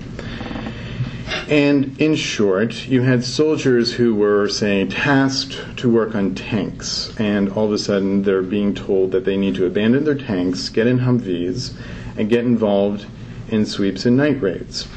And 1.49 2.01
in 2.01 2.17
short, 2.17 2.89
you 2.89 3.03
had 3.03 3.23
soldiers 3.23 3.93
who 3.93 4.17
were, 4.17 4.49
say, 4.49 4.85
tasked 4.87 5.77
to 5.77 5.89
work 5.89 6.17
on 6.17 6.35
tanks, 6.35 7.15
and 7.21 7.51
all 7.51 7.67
of 7.67 7.73
a 7.73 7.79
sudden 7.79 8.25
they're 8.25 8.43
being 8.43 8.75
told 8.75 9.13
that 9.13 9.25
they 9.25 9.37
need 9.37 9.55
to 9.55 9.67
abandon 9.67 10.03
their 10.03 10.17
tanks, 10.17 10.69
get 10.69 10.89
in 10.89 10.99
Humvees, 10.99 11.73
and 12.17 12.29
get 12.29 12.45
involved 12.45 13.07
in 13.49 13.65
sweeps 13.65 14.07
and 14.07 14.17
night 14.17 14.43
raids. 14.43 14.89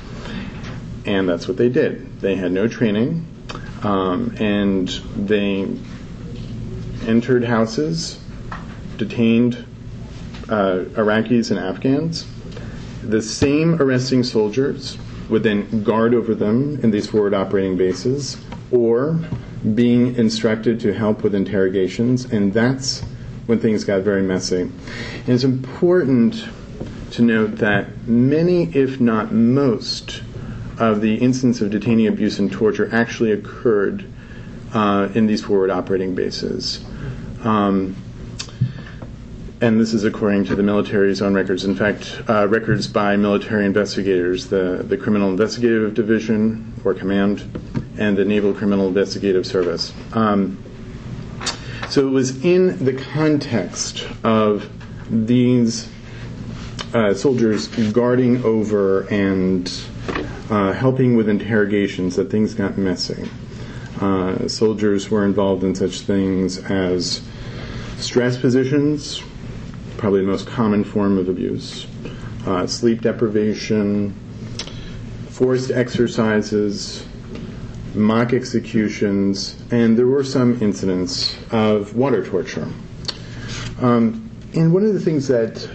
And 1.05 1.29
that's 1.29 1.47
what 1.47 1.57
they 1.57 1.69
did. 1.69 2.19
They 2.19 2.35
had 2.35 2.51
no 2.51 2.67
training, 2.67 3.27
um, 3.83 4.35
and 4.39 4.87
they 5.15 5.67
entered 7.05 7.43
houses, 7.43 8.19
detained 8.97 9.65
uh, 10.49 10.85
Iraqis 10.95 11.51
and 11.51 11.59
Afghans. 11.59 12.25
The 13.03 13.21
same 13.21 13.79
arresting 13.79 14.23
soldiers 14.23 14.97
would 15.29 15.43
then 15.43 15.83
guard 15.83 16.13
over 16.13 16.33
them 16.35 16.79
in 16.83 16.91
these 16.91 17.07
forward 17.07 17.33
operating 17.33 17.77
bases 17.77 18.37
or 18.71 19.19
being 19.75 20.15
instructed 20.15 20.79
to 20.79 20.93
help 20.93 21.23
with 21.23 21.35
interrogations, 21.35 22.25
and 22.25 22.53
that's 22.53 23.01
when 23.45 23.59
things 23.59 23.83
got 23.83 24.01
very 24.01 24.21
messy. 24.21 24.61
And 24.61 25.29
it's 25.29 25.43
important 25.43 26.45
to 27.11 27.21
note 27.21 27.57
that 27.57 28.07
many, 28.07 28.63
if 28.75 28.99
not 28.99 29.31
most, 29.31 30.21
of 30.77 31.01
the 31.01 31.15
incidents 31.15 31.59
of 31.59 31.71
detainee 31.71 32.07
abuse 32.07 32.39
and 32.39 32.51
torture 32.51 32.89
actually 32.93 33.31
occurred 33.31 34.05
uh, 34.73 35.09
in 35.13 35.27
these 35.27 35.43
forward 35.43 35.69
operating 35.69 36.15
bases. 36.15 36.83
Um, 37.43 37.95
and 39.61 39.79
this 39.79 39.93
is 39.93 40.05
according 40.05 40.45
to 40.45 40.55
the 40.55 40.63
military's 40.63 41.21
own 41.21 41.33
records. 41.33 41.65
In 41.65 41.75
fact, 41.75 42.21
uh, 42.29 42.47
records 42.47 42.87
by 42.87 43.17
military 43.17 43.65
investigators, 43.65 44.47
the, 44.47 44.83
the 44.87 44.95
Criminal 44.95 45.29
Investigative 45.29 45.93
Division 45.93 46.73
or 46.85 46.93
Command, 46.93 47.41
and 47.97 48.17
the 48.17 48.23
Naval 48.23 48.53
Criminal 48.53 48.87
Investigative 48.87 49.45
Service. 49.45 49.93
Um, 50.13 50.63
so 51.89 52.07
it 52.07 52.11
was 52.11 52.43
in 52.45 52.83
the 52.85 52.93
context 52.93 54.07
of 54.23 54.69
these 55.09 55.89
uh, 56.93 57.13
soldiers 57.13 57.67
guarding 57.91 58.43
over 58.45 59.01
and 59.09 59.71
uh, 60.49 60.71
helping 60.71 61.17
with 61.17 61.27
interrogations 61.27 62.15
that 62.15 62.31
things 62.31 62.53
got 62.53 62.77
messy. 62.77 63.29
Uh, 63.99 64.47
soldiers 64.47 65.09
were 65.09 65.25
involved 65.25 65.63
in 65.63 65.75
such 65.75 66.01
things 66.01 66.57
as 66.71 67.21
stress 67.97 68.37
positions, 68.37 69.21
probably 69.99 70.21
the 70.21 70.27
most 70.27 70.47
common 70.47 70.83
form 70.83 71.17
of 71.17 71.27
abuse, 71.27 71.85
uh, 72.47 72.65
sleep 72.65 73.01
deprivation, 73.01 74.13
forced 75.27 75.71
exercises, 75.71 77.05
mock 77.93 78.31
executions, 78.31 79.61
and 79.71 79.97
there 79.97 80.07
were 80.07 80.23
some 80.23 80.61
incidents 80.61 81.37
of 81.51 81.95
water 81.95 82.25
torture. 82.25 82.67
Um, 83.81 84.31
and 84.53 84.73
one 84.73 84.83
of 84.83 84.93
the 84.93 85.01
things 85.01 85.27
that 85.27 85.69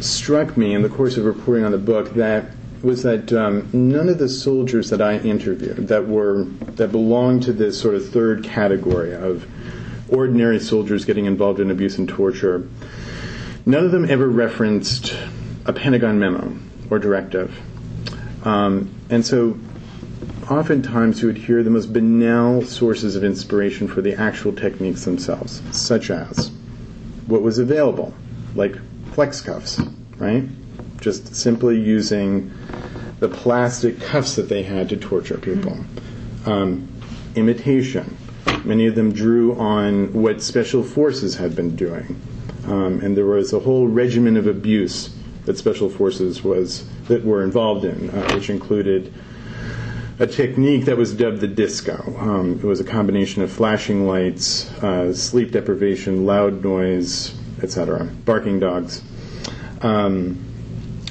struck 0.00 0.56
me 0.56 0.74
in 0.74 0.82
the 0.82 0.88
course 0.88 1.16
of 1.16 1.24
reporting 1.24 1.64
on 1.64 1.72
the 1.72 1.78
book 1.78 2.14
that 2.14 2.52
was 2.82 3.02
that 3.02 3.32
um, 3.32 3.68
none 3.72 4.08
of 4.08 4.18
the 4.18 4.28
soldiers 4.28 4.90
that 4.90 5.00
I 5.00 5.18
interviewed 5.18 5.88
that 5.88 6.06
were 6.06 6.44
that 6.76 6.92
belonged 6.92 7.42
to 7.44 7.52
this 7.52 7.80
sort 7.80 7.94
of 7.94 8.08
third 8.10 8.44
category 8.44 9.14
of 9.14 9.46
ordinary 10.10 10.60
soldiers 10.60 11.04
getting 11.04 11.24
involved 11.24 11.60
in 11.60 11.70
abuse 11.70 11.96
and 11.96 12.08
torture 12.08 12.68
None 13.66 13.84
of 13.84 13.92
them 13.92 14.04
ever 14.10 14.28
referenced 14.28 15.16
a 15.64 15.72
Pentagon 15.72 16.18
memo 16.18 16.54
or 16.90 16.98
directive. 16.98 17.58
Um, 18.44 18.94
and 19.08 19.24
so 19.24 19.58
oftentimes 20.50 21.22
you 21.22 21.28
would 21.28 21.38
hear 21.38 21.62
the 21.62 21.70
most 21.70 21.92
banal 21.92 22.62
sources 22.62 23.16
of 23.16 23.24
inspiration 23.24 23.88
for 23.88 24.02
the 24.02 24.14
actual 24.14 24.52
techniques 24.52 25.04
themselves, 25.06 25.62
such 25.72 26.10
as 26.10 26.50
what 27.26 27.40
was 27.40 27.58
available, 27.58 28.12
like 28.54 28.76
flex 29.12 29.40
cuffs, 29.40 29.80
right? 30.18 30.44
Just 31.00 31.34
simply 31.34 31.80
using 31.80 32.52
the 33.20 33.28
plastic 33.28 33.98
cuffs 33.98 34.36
that 34.36 34.50
they 34.50 34.62
had 34.62 34.90
to 34.90 34.96
torture 34.98 35.38
people. 35.38 35.78
Um, 36.44 36.86
imitation. 37.34 38.14
Many 38.64 38.86
of 38.86 38.94
them 38.94 39.12
drew 39.12 39.54
on 39.56 40.12
what 40.12 40.42
special 40.42 40.82
forces 40.82 41.36
had 41.36 41.56
been 41.56 41.76
doing. 41.76 42.20
Um, 42.66 43.00
and 43.00 43.16
there 43.16 43.26
was 43.26 43.52
a 43.52 43.60
whole 43.60 43.86
regimen 43.86 44.36
of 44.36 44.46
abuse 44.46 45.14
that 45.44 45.58
special 45.58 45.90
forces 45.90 46.42
was 46.42 46.84
that 47.08 47.24
were 47.24 47.42
involved 47.42 47.84
in, 47.84 48.10
uh, 48.10 48.34
which 48.34 48.48
included 48.48 49.12
a 50.18 50.26
technique 50.26 50.86
that 50.86 50.96
was 50.96 51.12
dubbed 51.14 51.40
the 51.40 51.48
disco. 51.48 52.14
Um, 52.18 52.52
it 52.52 52.64
was 52.64 52.80
a 52.80 52.84
combination 52.84 53.42
of 53.42 53.52
flashing 53.52 54.06
lights, 54.06 54.70
uh, 54.82 55.12
sleep 55.12 55.50
deprivation, 55.50 56.24
loud 56.24 56.62
noise, 56.62 57.34
etc., 57.62 58.04
barking 58.24 58.60
dogs. 58.60 59.02
Um, 59.82 60.42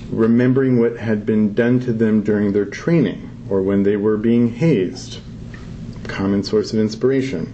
remembering 0.10 0.80
what 0.80 0.98
had 0.98 1.26
been 1.26 1.54
done 1.54 1.80
to 1.82 1.94
them 1.94 2.24
during 2.24 2.54
their 2.54 2.66
training 2.66 3.30
or 3.50 3.62
when 3.62 3.84
they 3.84 3.98
were 3.98 4.18
being 4.18 4.54
hazed, 4.54 5.20
common 6.08 6.44
source 6.44 6.74
of 6.74 6.80
inspiration 6.80 7.54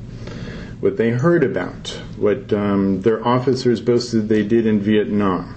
what 0.79 0.97
they 0.97 1.09
heard 1.09 1.43
about, 1.43 1.89
what 2.15 2.53
um, 2.53 3.01
their 3.01 3.25
officers 3.25 3.81
boasted 3.81 4.29
they 4.29 4.43
did 4.43 4.65
in 4.65 4.79
Vietnam. 4.79 5.55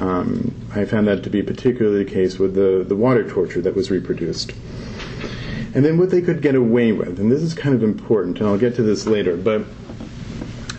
Um, 0.00 0.54
I 0.74 0.84
found 0.84 1.06
that 1.06 1.22
to 1.24 1.30
be 1.30 1.42
particularly 1.42 2.04
the 2.04 2.10
case 2.10 2.38
with 2.38 2.54
the, 2.54 2.84
the 2.86 2.96
water 2.96 3.28
torture 3.28 3.60
that 3.60 3.76
was 3.76 3.90
reproduced. 3.90 4.52
And 5.74 5.84
then 5.84 5.96
what 5.96 6.10
they 6.10 6.20
could 6.20 6.42
get 6.42 6.54
away 6.54 6.92
with, 6.92 7.20
and 7.20 7.30
this 7.30 7.42
is 7.42 7.54
kind 7.54 7.74
of 7.74 7.82
important, 7.82 8.38
and 8.38 8.48
I'll 8.48 8.58
get 8.58 8.74
to 8.76 8.82
this 8.82 9.06
later, 9.06 9.36
but 9.36 9.62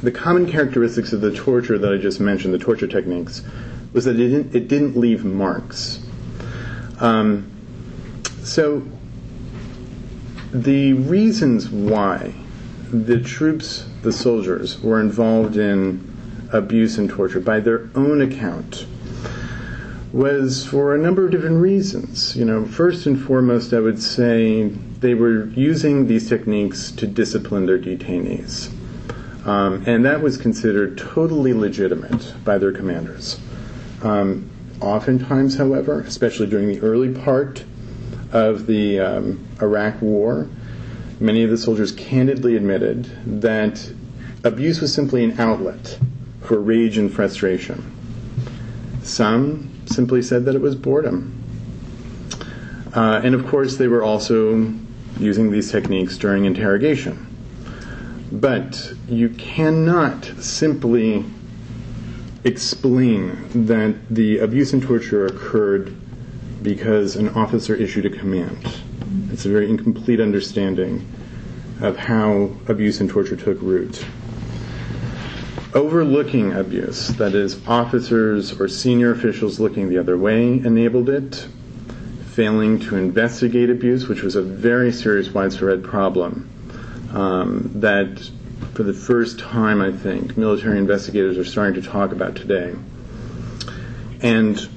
the 0.02 0.12
common 0.12 0.52
characteristics 0.52 1.14
of 1.14 1.22
the 1.22 1.34
torture 1.34 1.78
that 1.78 1.94
I 1.94 1.98
just 1.98 2.20
mentioned, 2.20 2.54
the 2.54 2.60
torture 2.60 2.88
techniques, 2.88 3.44
was 3.94 4.06
that 4.06 4.20
it 4.20 4.30
didn't, 4.30 4.56
it 4.56 4.68
didn't 4.68 4.98
leave 4.98 5.24
marks. 5.24 6.06
Um, 7.00 7.50
so 8.44 8.84
the 10.52 10.94
reasons 10.94 11.70
why 11.70 12.34
the 12.92 13.20
troops, 13.20 13.86
the 14.02 14.12
soldiers, 14.12 14.82
were 14.82 15.00
involved 15.00 15.58
in 15.58 16.12
abuse 16.52 16.98
and 16.98 17.10
torture 17.10 17.40
by 17.40 17.60
their 17.60 17.90
own 17.96 18.22
account 18.22 18.86
was 20.14 20.64
for 20.64 20.94
a 20.94 20.98
number 20.98 21.26
of 21.26 21.32
different 21.32 21.60
reasons. 21.60 22.36
You 22.36 22.46
know, 22.46 22.66
first 22.66 23.08
and 23.08 23.20
foremost, 23.20 23.74
I 23.74 23.80
would 23.80 24.02
say 24.02 24.68
they 25.00 25.16
were 25.16 25.48
using 25.48 26.08
these 26.08 26.30
techniques 26.30 26.92
to 26.92 27.08
discipline 27.08 27.66
their 27.66 27.80
detainees. 27.80 28.72
Um, 29.46 29.84
and 29.88 30.06
that 30.06 30.22
was 30.22 30.38
considered 30.38 30.98
totally 30.98 31.52
legitimate 31.52 32.34
by 32.46 32.60
their 32.60 32.72
commanders. 32.72 33.40
Um, 34.04 34.50
oftentimes, 34.80 35.58
however, 35.58 36.02
especially 36.02 36.48
during 36.48 36.68
the 36.68 36.80
early 36.82 37.14
part 37.14 37.64
of 38.32 38.68
the 38.68 39.00
um, 39.00 39.46
Iraq 39.62 40.02
War, 40.02 40.48
many 41.24 41.42
of 41.42 41.50
the 41.50 41.58
soldiers 41.58 41.94
candidly 41.94 42.58
admitted 42.58 43.06
that 43.26 43.90
abuse 44.44 44.82
was 44.82 44.94
simply 44.94 45.24
an 45.24 45.40
outlet 45.40 45.98
for 46.42 46.60
rage 46.60 46.98
and 46.98 47.12
frustration. 47.12 47.82
Some 49.04 49.72
simply 49.86 50.22
said 50.22 50.44
that 50.46 50.54
it 50.54 50.60
was 50.62 50.76
boredom. 50.76 51.42
Uh, 52.94 53.22
and 53.24 53.34
of 53.34 53.48
course, 53.48 53.78
they 53.78 53.88
were 53.88 54.04
also 54.04 54.74
using 55.18 55.50
these 55.50 55.72
techniques 55.72 56.18
during 56.18 56.44
interrogation. 56.44 57.26
But 58.30 58.94
you 59.08 59.30
cannot 59.30 60.26
simply 60.40 61.24
explain 62.44 63.68
that 63.68 63.96
the 64.10 64.40
abuse 64.40 64.74
and 64.74 64.84
torture 64.84 65.26
occurred 65.26 65.96
because 66.62 67.16
an 67.16 67.30
officer 67.30 67.76
issued 67.76 68.06
a 68.06 68.10
command. 68.10 68.83
It's 69.34 69.46
a 69.46 69.50
very 69.50 69.68
incomplete 69.68 70.20
understanding 70.20 71.12
of 71.82 71.98
how 71.98 72.52
abuse 72.68 73.02
and 73.02 73.10
torture 73.10 73.36
took 73.36 73.60
root. 73.64 74.06
Overlooking 75.74 76.54
abuse, 76.54 77.08
that 77.18 77.34
is, 77.34 77.60
officers 77.68 78.62
or 78.62 78.68
senior 78.68 79.10
officials 79.10 79.60
looking 79.60 79.90
the 79.90 79.98
other 79.98 80.20
way, 80.20 80.60
enabled 80.60 81.10
it. 81.10 81.48
Failing 82.34 82.80
to 82.82 82.96
investigate 82.96 83.72
abuse, 83.72 84.08
which 84.08 84.22
was 84.22 84.36
a 84.36 84.42
very 84.44 84.92
serious, 84.92 85.32
widespread 85.32 85.84
problem, 85.84 86.48
um, 87.12 87.72
that 87.82 88.30
for 88.76 88.84
the 88.84 88.94
first 88.94 89.40
time, 89.40 89.82
I 89.82 89.92
think, 89.92 90.38
military 90.38 90.78
investigators 90.78 91.40
are 91.40 91.46
starting 91.46 91.82
to 91.82 91.90
talk 91.90 92.12
about 92.12 92.36
today. 92.36 92.76
And 94.22 94.70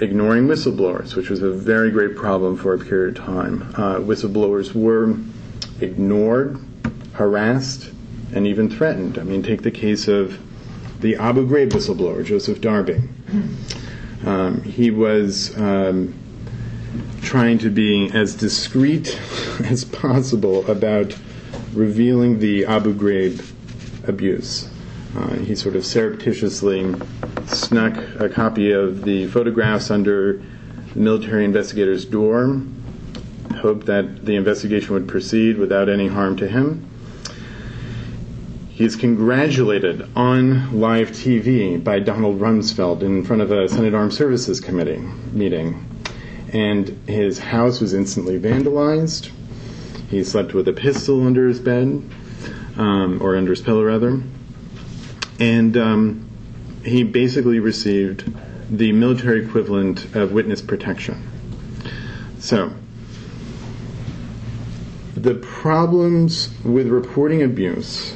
ignoring 0.00 0.46
whistleblowers, 0.46 1.14
which 1.14 1.28
was 1.28 1.42
a 1.42 1.50
very 1.50 1.90
great 1.90 2.16
problem 2.16 2.56
for 2.56 2.74
a 2.74 2.78
period 2.78 3.18
of 3.18 3.24
time. 3.24 3.62
Uh, 3.76 3.96
whistleblowers 3.96 4.74
were 4.74 5.16
ignored, 5.80 6.58
harassed, 7.14 7.90
and 8.34 8.46
even 8.46 8.70
threatened. 8.70 9.18
I 9.18 9.22
mean, 9.22 9.42
take 9.42 9.62
the 9.62 9.70
case 9.70 10.08
of 10.08 10.38
the 11.00 11.16
Abu 11.16 11.46
Ghraib 11.46 11.70
whistleblower, 11.70 12.24
Joseph 12.24 12.60
Darby. 12.60 13.00
Um, 14.24 14.62
he 14.62 14.90
was 14.90 15.56
um, 15.58 16.14
trying 17.20 17.58
to 17.58 17.70
be 17.70 18.10
as 18.14 18.34
discreet 18.34 19.20
as 19.64 19.84
possible 19.84 20.68
about 20.70 21.16
revealing 21.74 22.38
the 22.38 22.64
Abu 22.66 22.94
Ghraib 22.94 23.44
abuse. 24.08 24.68
Uh, 25.16 25.34
he 25.36 25.54
sort 25.54 25.76
of 25.76 25.84
surreptitiously 25.84 26.94
snuck 27.46 27.96
a 28.18 28.28
copy 28.28 28.72
of 28.72 29.04
the 29.04 29.26
photographs 29.26 29.90
under 29.90 30.42
the 30.94 30.98
military 30.98 31.44
investigator's 31.44 32.04
door, 32.04 32.62
hoped 33.56 33.86
that 33.86 34.24
the 34.24 34.36
investigation 34.36 34.94
would 34.94 35.06
proceed 35.06 35.58
without 35.58 35.88
any 35.88 36.08
harm 36.08 36.36
to 36.36 36.48
him. 36.48 36.88
He's 38.70 38.96
congratulated 38.96 40.08
on 40.16 40.80
live 40.80 41.10
TV 41.10 41.82
by 41.82 41.98
Donald 41.98 42.40
Rumsfeld 42.40 43.02
in 43.02 43.22
front 43.22 43.42
of 43.42 43.52
a 43.52 43.68
Senate 43.68 43.94
Armed 43.94 44.14
Services 44.14 44.60
Committee 44.60 44.98
meeting. 45.32 45.84
And 46.52 46.88
his 47.06 47.38
house 47.38 47.80
was 47.80 47.94
instantly 47.94 48.40
vandalized. 48.40 49.30
He 50.08 50.24
slept 50.24 50.54
with 50.54 50.68
a 50.68 50.72
pistol 50.72 51.26
under 51.26 51.46
his 51.46 51.60
bed, 51.60 52.02
um, 52.76 53.18
or 53.22 53.36
under 53.36 53.50
his 53.50 53.60
pillow, 53.60 53.84
rather. 53.84 54.22
And 55.38 55.76
um, 55.76 56.28
he 56.84 57.04
basically 57.04 57.58
received 57.58 58.32
the 58.70 58.92
military 58.92 59.44
equivalent 59.44 60.14
of 60.14 60.32
witness 60.32 60.62
protection. 60.62 61.28
So, 62.38 62.72
the 65.14 65.34
problems 65.34 66.50
with 66.64 66.88
reporting 66.88 67.42
abuse 67.42 68.14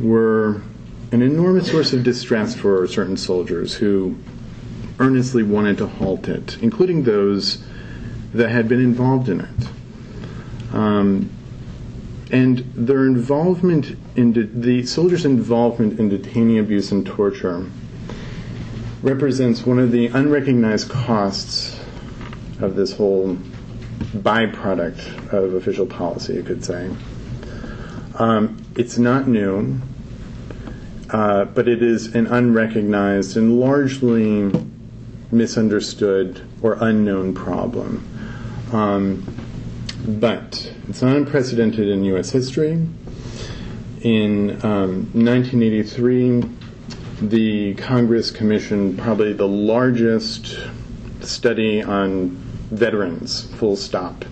were 0.00 0.62
an 1.10 1.22
enormous 1.22 1.70
source 1.70 1.92
of 1.92 2.04
distress 2.04 2.54
for 2.54 2.86
certain 2.86 3.16
soldiers 3.16 3.74
who 3.74 4.16
earnestly 5.00 5.42
wanted 5.42 5.78
to 5.78 5.86
halt 5.86 6.28
it, 6.28 6.58
including 6.62 7.04
those 7.04 7.64
that 8.34 8.50
had 8.50 8.68
been 8.68 8.80
involved 8.80 9.28
in 9.28 9.40
it. 9.40 10.74
Um, 10.74 11.30
and 12.30 12.58
their 12.74 13.06
involvement 13.06 13.96
in 14.16 14.32
de- 14.32 14.46
the 14.46 14.84
soldiers' 14.86 15.24
involvement 15.24 15.98
in 15.98 16.08
detaining 16.08 16.58
abuse 16.58 16.92
and 16.92 17.06
torture 17.06 17.66
represents 19.02 19.64
one 19.64 19.78
of 19.78 19.92
the 19.92 20.06
unrecognized 20.08 20.88
costs 20.90 21.78
of 22.60 22.74
this 22.74 22.92
whole 22.92 23.36
byproduct 24.16 25.32
of 25.32 25.54
official 25.54 25.86
policy, 25.86 26.34
you 26.34 26.42
could 26.42 26.64
say. 26.64 26.90
Um, 28.16 28.64
it's 28.76 28.98
not 28.98 29.28
new, 29.28 29.80
uh, 31.10 31.44
but 31.46 31.68
it 31.68 31.82
is 31.82 32.14
an 32.14 32.26
unrecognized 32.26 33.36
and 33.36 33.60
largely 33.60 34.50
misunderstood 35.30 36.42
or 36.62 36.76
unknown 36.80 37.34
problem. 37.34 38.04
Um, 38.72 39.37
but 40.08 40.72
it's 40.88 41.02
not 41.02 41.16
unprecedented 41.16 41.86
in 41.86 42.02
U.S. 42.04 42.30
history. 42.30 42.72
In 44.00 44.50
um, 44.64 45.10
1983, 45.12 46.44
the 47.20 47.74
Congress 47.74 48.30
commissioned 48.30 48.98
probably 48.98 49.34
the 49.34 49.46
largest 49.46 50.58
study 51.20 51.82
on 51.82 52.30
veterans, 52.70 53.52
full 53.56 53.76
stop. 53.76 54.24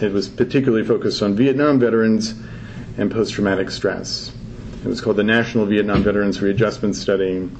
It 0.00 0.10
was 0.10 0.28
particularly 0.28 0.84
focused 0.84 1.22
on 1.22 1.34
Vietnam 1.34 1.78
veterans 1.78 2.34
and 2.96 3.10
post 3.10 3.34
traumatic 3.34 3.70
stress. 3.70 4.32
It 4.82 4.88
was 4.88 5.02
called 5.02 5.16
the 5.16 5.24
National 5.24 5.66
Vietnam 5.66 6.02
Veterans 6.02 6.40
Readjustment 6.40 6.96
Study. 6.96 7.50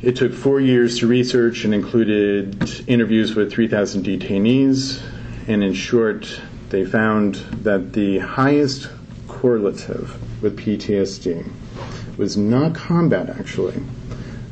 It 0.00 0.16
took 0.16 0.32
four 0.32 0.60
years 0.60 0.98
to 1.00 1.06
research 1.06 1.64
and 1.64 1.74
included 1.74 2.82
interviews 2.86 3.34
with 3.34 3.52
3,000 3.52 4.04
detainees. 4.04 5.02
And 5.46 5.62
in 5.62 5.74
short, 5.74 6.40
they 6.70 6.86
found 6.86 7.34
that 7.62 7.92
the 7.92 8.18
highest 8.18 8.88
correlative 9.28 10.16
with 10.42 10.58
PTSD 10.58 11.46
was 12.16 12.36
not 12.36 12.74
combat, 12.74 13.28
actually, 13.28 13.82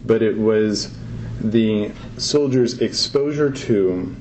but 0.04 0.22
it 0.22 0.36
was 0.36 0.94
the 1.40 1.90
soldiers' 2.18 2.80
exposure 2.80 3.50
to 3.50 4.14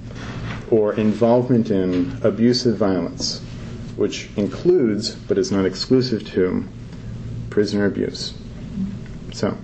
or 0.70 0.94
involvement 0.94 1.70
in 1.70 2.18
abusive 2.24 2.78
violence, 2.78 3.42
which 3.98 4.30
includes, 4.38 5.14
but 5.14 5.38
is 5.38 5.52
not 5.52 5.66
exclusive 5.66 6.26
to, 6.32 6.64
prisoner 7.50 7.86
abuse. 7.86 8.34
So, 9.34 9.58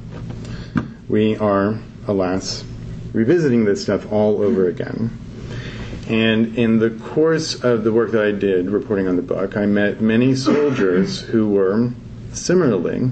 we 1.07 1.37
are, 1.37 1.79
alas, 2.07 2.65
revisiting 3.13 3.63
this 3.63 3.81
stuff 3.81 4.11
all 4.11 4.41
over 4.41 4.67
again. 4.67 5.09
And 6.09 6.57
in 6.57 6.79
the 6.79 6.91
course 6.91 7.63
of 7.63 7.83
the 7.83 7.91
work 7.91 8.11
that 8.11 8.23
I 8.23 8.31
did 8.31 8.69
reporting 8.69 9.07
on 9.07 9.17
the 9.17 9.21
book, 9.21 9.57
I 9.57 9.65
met 9.65 9.99
many 9.99 10.35
soldiers 10.35 11.19
who 11.31 11.49
were 11.49 11.91
similarly 12.31 13.11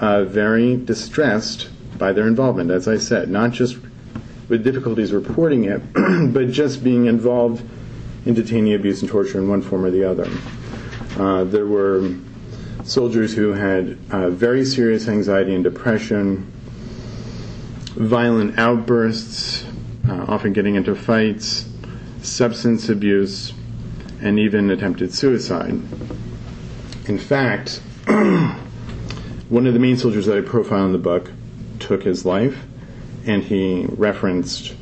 uh, 0.00 0.24
very 0.24 0.76
distressed 0.76 1.68
by 1.98 2.12
their 2.12 2.28
involvement, 2.28 2.70
as 2.70 2.86
I 2.86 2.98
said, 2.98 3.30
not 3.30 3.50
just 3.50 3.78
with 4.48 4.62
difficulties 4.62 5.12
reporting 5.12 5.64
it, 5.64 5.80
but 6.32 6.50
just 6.50 6.84
being 6.84 7.06
involved 7.06 7.64
in 8.26 8.34
detainee 8.34 8.76
abuse 8.76 9.02
and 9.02 9.10
torture 9.10 9.38
in 9.38 9.48
one 9.48 9.62
form 9.62 9.84
or 9.84 9.90
the 9.90 10.04
other. 10.04 10.28
Uh, 11.18 11.44
there 11.44 11.66
were 11.66 12.14
soldiers 12.84 13.34
who 13.34 13.52
had 13.52 13.98
uh, 14.10 14.30
very 14.30 14.64
serious 14.64 15.08
anxiety 15.08 15.54
and 15.54 15.64
depression, 15.64 16.52
violent 17.96 18.56
outbursts, 18.58 19.64
uh, 20.08 20.26
often 20.28 20.52
getting 20.52 20.76
into 20.76 20.94
fights, 20.94 21.64
substance 22.26 22.88
abuse, 22.88 23.52
and 24.20 24.38
even 24.38 24.70
attempted 24.70 25.14
suicide. 25.14 25.80
In 27.06 27.18
fact, 27.18 27.80
one 29.48 29.66
of 29.66 29.74
the 29.74 29.78
main 29.78 29.96
soldiers 29.96 30.26
that 30.26 30.36
I 30.36 30.40
profile 30.40 30.86
in 30.86 30.92
the 30.92 30.98
book 30.98 31.30
took 31.78 32.02
his 32.02 32.24
life, 32.24 32.64
and 33.26 33.42
he 33.42 33.86
referenced 33.90 34.74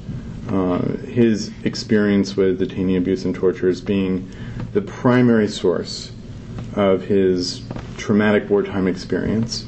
uh, 0.48 0.78
his 1.06 1.50
experience 1.64 2.36
with 2.36 2.60
detainee 2.60 2.96
abuse 2.96 3.24
and 3.24 3.34
torture 3.34 3.68
as 3.68 3.80
being 3.80 4.30
the 4.72 4.82
primary 4.82 5.48
source 5.48 6.12
of 6.74 7.02
his 7.02 7.62
traumatic 7.96 8.48
wartime 8.50 8.86
experience. 8.86 9.66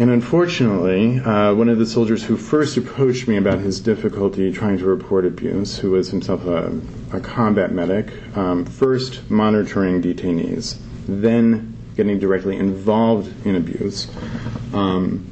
And 0.00 0.08
unfortunately, 0.08 1.18
uh, 1.20 1.52
one 1.52 1.68
of 1.68 1.78
the 1.78 1.84
soldiers 1.84 2.24
who 2.24 2.38
first 2.38 2.78
approached 2.78 3.28
me 3.28 3.36
about 3.36 3.58
his 3.58 3.80
difficulty 3.80 4.50
trying 4.50 4.78
to 4.78 4.86
report 4.86 5.26
abuse, 5.26 5.76
who 5.78 5.90
was 5.90 6.08
himself 6.08 6.46
a, 6.46 6.72
a 7.12 7.20
combat 7.20 7.70
medic, 7.70 8.10
um, 8.34 8.64
first 8.64 9.30
monitoring 9.30 10.00
detainees, 10.00 10.78
then 11.06 11.76
getting 11.96 12.18
directly 12.18 12.56
involved 12.56 13.30
in 13.44 13.56
abuse, 13.56 14.08
um, 14.72 15.30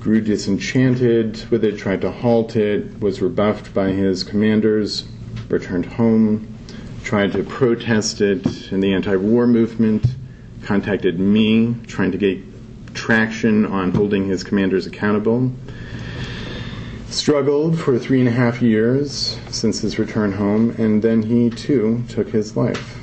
grew 0.00 0.22
disenchanted 0.22 1.44
with 1.50 1.62
it, 1.62 1.76
tried 1.76 2.00
to 2.00 2.10
halt 2.10 2.56
it, 2.56 2.98
was 3.00 3.20
rebuffed 3.20 3.74
by 3.74 3.88
his 3.88 4.24
commanders, 4.24 5.04
returned 5.50 5.84
home, 5.84 6.56
tried 7.04 7.30
to 7.32 7.42
protest 7.42 8.22
it 8.22 8.72
in 8.72 8.80
the 8.80 8.94
anti 8.94 9.14
war 9.14 9.46
movement, 9.46 10.06
contacted 10.62 11.20
me, 11.20 11.76
trying 11.86 12.12
to 12.12 12.16
get 12.16 12.51
traction 12.94 13.66
on 13.66 13.92
holding 13.92 14.26
his 14.26 14.42
commanders 14.42 14.86
accountable. 14.86 15.50
Struggled 17.08 17.78
for 17.78 17.98
three 17.98 18.20
and 18.20 18.28
a 18.28 18.32
half 18.32 18.62
years 18.62 19.38
since 19.50 19.80
his 19.80 19.98
return 19.98 20.32
home, 20.32 20.70
and 20.78 21.02
then 21.02 21.22
he 21.22 21.50
too 21.50 22.02
took 22.08 22.28
his 22.28 22.56
life. 22.56 22.98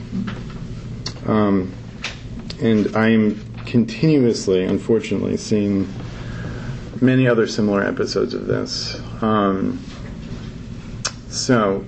Um, 1.28 1.72
and 2.62 2.96
I'm 2.96 3.40
continuously, 3.66 4.64
unfortunately, 4.66 5.38
seeing 5.38 5.88
many 7.02 7.28
other 7.28 7.48
similar 7.48 7.84
episodes 7.84 8.34
of 8.34 8.48
this. 8.48 9.00
Um, 9.22 9.80
so, 11.30 11.86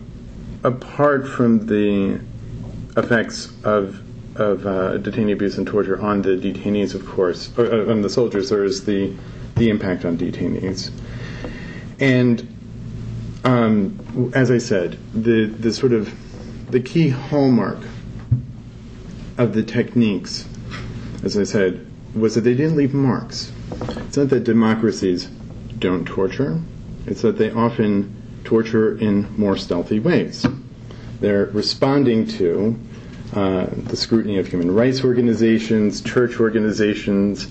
apart 0.63 1.27
from 1.27 1.65
the 1.65 2.21
effects 2.97 3.51
of 3.63 3.99
of 4.35 4.65
uh, 4.65 4.97
detainee 4.97 5.33
abuse 5.33 5.57
and 5.57 5.67
torture 5.67 5.99
on 6.01 6.21
the 6.21 6.29
detainees, 6.29 6.95
of 6.95 7.05
course, 7.05 7.51
or, 7.57 7.65
uh, 7.65 7.91
on 7.91 8.01
the 8.01 8.09
soldiers, 8.09 8.49
there 8.49 8.63
is 8.63 8.85
the 8.85 9.13
the 9.55 9.69
impact 9.69 10.05
on 10.05 10.17
detainees, 10.17 10.91
and 11.99 12.47
um, 13.43 14.31
as 14.33 14.51
I 14.51 14.57
said, 14.57 14.97
the 15.13 15.45
the 15.45 15.73
sort 15.73 15.93
of 15.93 16.13
the 16.71 16.79
key 16.79 17.09
hallmark 17.09 17.79
of 19.37 19.53
the 19.53 19.63
techniques, 19.63 20.47
as 21.23 21.37
I 21.37 21.43
said, 21.43 21.85
was 22.15 22.35
that 22.35 22.41
they 22.41 22.53
didn't 22.53 22.77
leave 22.77 22.93
marks. 22.93 23.51
It's 24.07 24.17
not 24.17 24.29
that 24.29 24.43
democracies 24.43 25.25
don't 25.79 26.05
torture; 26.05 26.61
it's 27.05 27.21
that 27.21 27.37
they 27.37 27.51
often 27.51 28.15
torture 28.43 28.97
in 28.97 29.27
more 29.37 29.57
stealthy 29.57 29.99
ways. 29.99 30.45
They're 31.19 31.45
responding 31.47 32.27
to 32.29 32.79
uh, 33.33 33.67
the 33.71 33.95
scrutiny 33.95 34.37
of 34.37 34.47
human 34.47 34.73
rights 34.73 35.03
organizations, 35.03 36.01
church 36.01 36.39
organizations, 36.39 37.47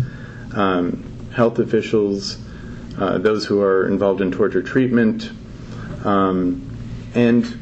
um, 0.55 1.03
health 1.35 1.59
officials, 1.59 2.39
uh, 2.99 3.19
those 3.19 3.47
who 3.47 3.63
are 3.63 3.89
involved 3.89 4.21
in 4.21 4.31
torture 4.31 4.63
treatment, 4.63 5.31
um, 6.05 6.67
and 7.15 7.59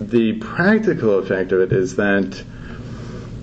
the 0.00 0.34
practical 0.34 1.18
effect 1.18 1.52
of 1.52 1.60
it 1.60 1.72
is 1.72 1.96
that 1.96 2.42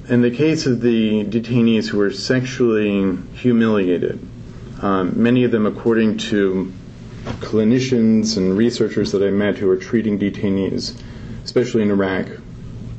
in 0.09 0.21
the 0.21 0.31
case 0.31 0.65
of 0.65 0.81
the 0.81 1.23
detainees 1.25 1.87
who 1.87 1.97
were 1.97 2.11
sexually 2.11 3.15
humiliated, 3.33 4.19
um, 4.81 5.21
many 5.21 5.43
of 5.43 5.51
them, 5.51 5.65
according 5.65 6.17
to 6.17 6.71
clinicians 7.39 8.37
and 8.37 8.57
researchers 8.57 9.11
that 9.11 9.21
I 9.21 9.29
met 9.29 9.57
who 9.57 9.69
are 9.69 9.77
treating 9.77 10.17
detainees, 10.17 10.99
especially 11.43 11.83
in 11.83 11.91
Iraq, 11.91 12.27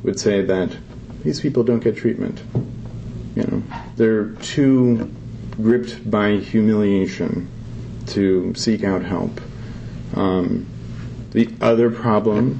would 0.03 0.19
say 0.19 0.41
that 0.41 0.75
these 1.23 1.39
people 1.39 1.63
don't 1.63 1.79
get 1.79 1.95
treatment. 1.95 2.41
You 3.35 3.43
know, 3.43 3.63
they're 3.95 4.29
too 4.35 5.11
gripped 5.61 6.09
by 6.09 6.37
humiliation 6.37 7.49
to 8.07 8.53
seek 8.55 8.83
out 8.83 9.03
help. 9.03 9.39
Um, 10.15 10.67
the 11.31 11.53
other 11.61 11.89
problem 11.89 12.59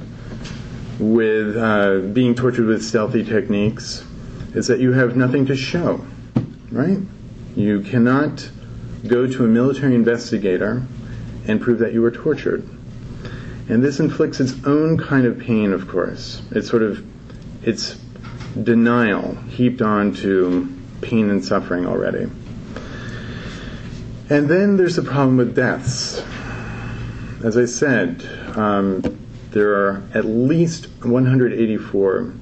with 0.98 1.56
uh, 1.56 1.98
being 2.12 2.34
tortured 2.34 2.66
with 2.66 2.84
stealthy 2.84 3.24
techniques 3.24 4.04
is 4.54 4.66
that 4.68 4.80
you 4.80 4.92
have 4.92 5.16
nothing 5.16 5.46
to 5.46 5.56
show, 5.56 6.04
right? 6.70 6.98
You 7.56 7.80
cannot 7.80 8.48
go 9.06 9.26
to 9.26 9.44
a 9.44 9.48
military 9.48 9.94
investigator 9.94 10.82
and 11.46 11.60
prove 11.60 11.80
that 11.80 11.92
you 11.92 12.00
were 12.02 12.10
tortured. 12.10 12.66
And 13.68 13.82
this 13.82 14.00
inflicts 14.00 14.40
its 14.40 14.54
own 14.64 14.96
kind 14.98 15.26
of 15.26 15.38
pain, 15.38 15.72
of 15.72 15.88
course. 15.88 16.42
It's 16.50 16.68
sort 16.68 16.82
of, 16.82 17.04
it's 17.64 17.98
denial 18.62 19.36
heaped 19.48 19.82
onto 19.82 20.68
pain 21.00 21.30
and 21.30 21.44
suffering 21.44 21.86
already. 21.86 22.28
And 24.30 24.48
then 24.48 24.76
there's 24.76 24.96
the 24.96 25.02
problem 25.02 25.36
with 25.36 25.54
deaths. 25.54 26.22
As 27.44 27.56
I 27.56 27.64
said, 27.66 28.26
um, 28.56 29.02
there 29.50 29.74
are 29.74 30.02
at 30.14 30.24
least 30.24 30.86
184 31.02 32.34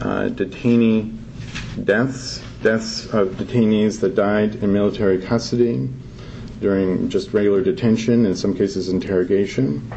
uh, 0.00 0.04
detainee 0.28 1.16
deaths, 1.84 2.42
deaths 2.62 3.06
of 3.06 3.28
detainees 3.30 4.00
that 4.00 4.14
died 4.14 4.56
in 4.56 4.72
military 4.72 5.20
custody 5.20 5.88
during 6.60 7.08
just 7.08 7.32
regular 7.32 7.62
detention, 7.62 8.26
in 8.26 8.36
some 8.36 8.54
cases 8.54 8.88
interrogation. 8.88 9.90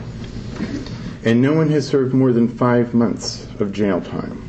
And 1.23 1.41
no 1.41 1.53
one 1.53 1.69
has 1.69 1.87
served 1.87 2.13
more 2.13 2.31
than 2.31 2.47
five 2.47 2.93
months 2.93 3.47
of 3.59 3.71
jail 3.71 4.01
time. 4.01 4.46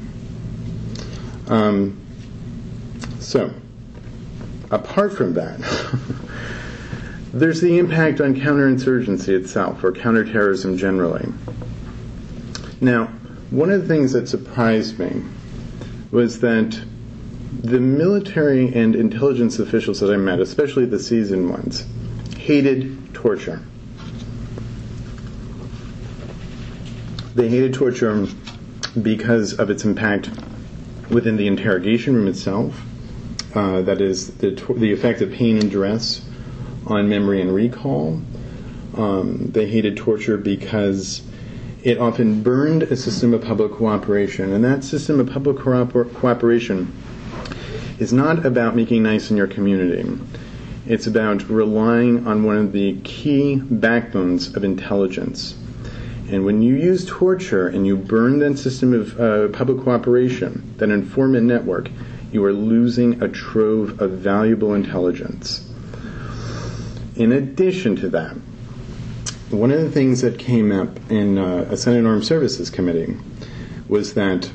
Um, 1.48 1.98
so, 3.20 3.52
apart 4.70 5.16
from 5.16 5.34
that, 5.34 5.58
there's 7.32 7.60
the 7.60 7.78
impact 7.78 8.20
on 8.20 8.34
counterinsurgency 8.34 9.28
itself, 9.28 9.82
or 9.82 9.92
counterterrorism 9.92 10.76
generally. 10.76 11.32
Now, 12.80 13.06
one 13.50 13.70
of 13.70 13.82
the 13.82 13.88
things 13.88 14.12
that 14.12 14.28
surprised 14.28 14.98
me 14.98 15.22
was 16.10 16.40
that 16.40 16.78
the 17.62 17.80
military 17.80 18.72
and 18.74 18.94
intelligence 18.94 19.58
officials 19.58 20.00
that 20.00 20.12
I 20.12 20.16
met, 20.16 20.40
especially 20.40 20.84
the 20.84 20.98
seasoned 20.98 21.50
ones, 21.50 21.86
hated 22.36 23.14
torture. 23.14 23.62
They 27.34 27.48
hated 27.48 27.74
torture 27.74 28.26
because 29.00 29.54
of 29.54 29.70
its 29.70 29.84
impact 29.84 30.30
within 31.10 31.36
the 31.36 31.46
interrogation 31.46 32.14
room 32.14 32.28
itself. 32.28 32.80
Uh, 33.54 33.82
that 33.82 34.00
is, 34.00 34.36
the, 34.38 34.50
the 34.76 34.92
effect 34.92 35.20
of 35.20 35.32
pain 35.32 35.56
and 35.58 35.70
duress 35.70 36.24
on 36.86 37.08
memory 37.08 37.40
and 37.40 37.54
recall. 37.54 38.20
Um, 38.96 39.50
they 39.52 39.68
hated 39.68 39.96
torture 39.96 40.36
because 40.36 41.22
it 41.82 41.98
often 41.98 42.42
burned 42.42 42.82
a 42.84 42.96
system 42.96 43.32
of 43.32 43.42
public 43.42 43.72
cooperation, 43.72 44.52
and 44.52 44.64
that 44.64 44.84
system 44.84 45.20
of 45.20 45.30
public 45.30 45.56
cooperation 45.58 46.92
is 47.98 48.12
not 48.12 48.44
about 48.44 48.76
making 48.76 49.02
nice 49.02 49.30
in 49.30 49.36
your 49.36 49.46
community. 49.46 50.06
It's 50.86 51.06
about 51.06 51.48
relying 51.48 52.26
on 52.26 52.44
one 52.44 52.56
of 52.56 52.72
the 52.72 52.98
key 53.02 53.56
backbones 53.56 54.54
of 54.56 54.64
intelligence. 54.64 55.54
And 56.28 56.44
when 56.44 56.60
you 56.60 56.74
use 56.74 57.06
torture 57.06 57.68
and 57.68 57.86
you 57.86 57.96
burn 57.96 58.38
that 58.40 58.58
system 58.58 58.92
of 58.92 59.18
uh, 59.18 59.48
public 59.48 59.82
cooperation, 59.82 60.74
that 60.76 60.90
informant 60.90 61.46
network, 61.46 61.90
you 62.30 62.44
are 62.44 62.52
losing 62.52 63.22
a 63.22 63.28
trove 63.28 64.00
of 64.00 64.10
valuable 64.10 64.74
intelligence. 64.74 65.66
In 67.16 67.32
addition 67.32 67.96
to 67.96 68.10
that, 68.10 68.36
one 69.50 69.70
of 69.70 69.80
the 69.80 69.90
things 69.90 70.20
that 70.20 70.38
came 70.38 70.70
up 70.70 70.98
in 71.10 71.38
uh, 71.38 71.66
a 71.70 71.76
Senate 71.76 72.06
Armed 72.06 72.26
Services 72.26 72.68
Committee 72.68 73.16
was 73.88 74.12
that 74.12 74.50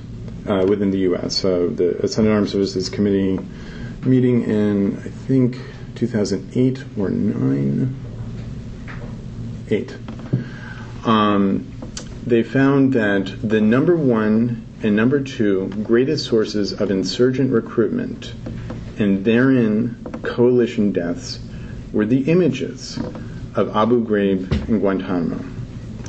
uh, 0.47 0.65
within 0.69 0.91
the 0.91 0.99
U.S., 0.99 1.43
uh, 1.43 1.69
the 1.71 2.07
Senate 2.07 2.29
Armed 2.29 2.49
Services 2.49 2.89
Committee 2.89 3.39
meeting 4.03 4.43
in, 4.43 4.97
I 4.99 5.09
think, 5.09 5.57
2008 5.95 6.83
or 6.97 7.09
9? 7.09 7.95
8. 9.69 9.97
Um, 11.05 11.71
they 12.25 12.43
found 12.43 12.93
that 12.93 13.35
the 13.43 13.59
number 13.59 13.95
one 13.95 14.65
and 14.81 14.95
number 14.95 15.21
two 15.21 15.67
greatest 15.83 16.25
sources 16.25 16.73
of 16.73 16.91
insurgent 16.91 17.51
recruitment 17.51 18.33
and 18.97 19.25
therein 19.25 19.97
coalition 20.23 20.91
deaths 20.91 21.39
were 21.91 22.05
the 22.05 22.29
images 22.29 22.97
of 23.55 23.75
Abu 23.75 24.05
Ghraib 24.05 24.51
and 24.67 24.79
Guantanamo. 24.79 25.43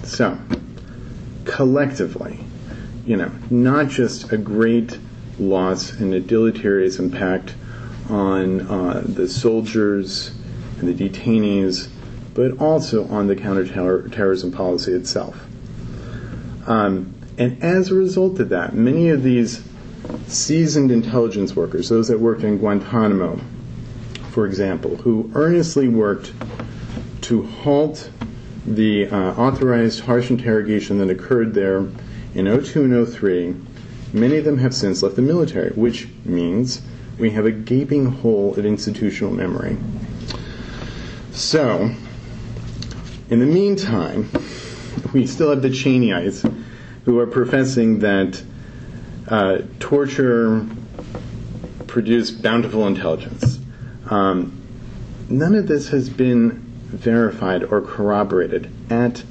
So, 0.04 0.38
collectively, 1.44 2.40
you 3.04 3.16
know, 3.16 3.30
not 3.50 3.88
just 3.88 4.32
a 4.32 4.36
great 4.36 4.98
loss 5.38 5.92
and 5.92 6.14
a 6.14 6.20
deleterious 6.20 6.98
impact 6.98 7.54
on 8.08 8.60
uh, 8.62 9.02
the 9.04 9.28
soldiers 9.28 10.32
and 10.78 10.88
the 10.88 11.08
detainees, 11.08 11.88
but 12.34 12.58
also 12.60 13.06
on 13.08 13.28
the 13.28 13.36
counterterrorism 13.36 14.52
policy 14.52 14.92
itself. 14.92 15.46
Um, 16.66 17.14
and 17.38 17.62
as 17.62 17.90
a 17.90 17.94
result 17.94 18.38
of 18.40 18.48
that, 18.50 18.74
many 18.74 19.08
of 19.08 19.22
these 19.22 19.62
seasoned 20.26 20.90
intelligence 20.90 21.56
workers, 21.56 21.88
those 21.88 22.08
that 22.08 22.20
worked 22.20 22.42
in 22.42 22.58
Guantanamo, 22.58 23.40
for 24.30 24.46
example, 24.46 24.96
who 24.96 25.30
earnestly 25.34 25.88
worked 25.88 26.32
to 27.22 27.42
halt 27.42 28.10
the 28.66 29.06
uh, 29.08 29.16
authorized 29.34 30.00
harsh 30.00 30.30
interrogation 30.30 30.98
that 30.98 31.10
occurred 31.10 31.54
there 31.54 31.86
in 32.34 32.62
02 32.62 32.84
and 32.84 33.08
03, 33.08 33.54
many 34.12 34.38
of 34.38 34.44
them 34.44 34.58
have 34.58 34.74
since 34.74 35.02
left 35.02 35.16
the 35.16 35.22
military, 35.22 35.70
which 35.70 36.08
means 36.24 36.82
we 37.18 37.30
have 37.30 37.46
a 37.46 37.50
gaping 37.52 38.06
hole 38.06 38.54
of 38.56 38.64
institutional 38.64 39.32
memory. 39.32 39.76
So, 41.32 41.94
in 43.34 43.40
the 43.40 43.46
meantime, 43.46 44.30
we 45.12 45.26
still 45.26 45.50
have 45.50 45.60
the 45.60 45.68
Cheneyites 45.68 46.48
who 47.04 47.18
are 47.18 47.26
professing 47.26 47.98
that 47.98 48.40
uh, 49.26 49.58
torture 49.80 50.64
produced 51.88 52.42
bountiful 52.42 52.86
intelligence. 52.86 53.58
Um, 54.08 54.62
none 55.28 55.56
of 55.56 55.66
this 55.66 55.88
has 55.88 56.08
been 56.08 56.50
verified 56.86 57.64
or 57.64 57.80
corroborated 57.80 58.70
at 58.88 59.24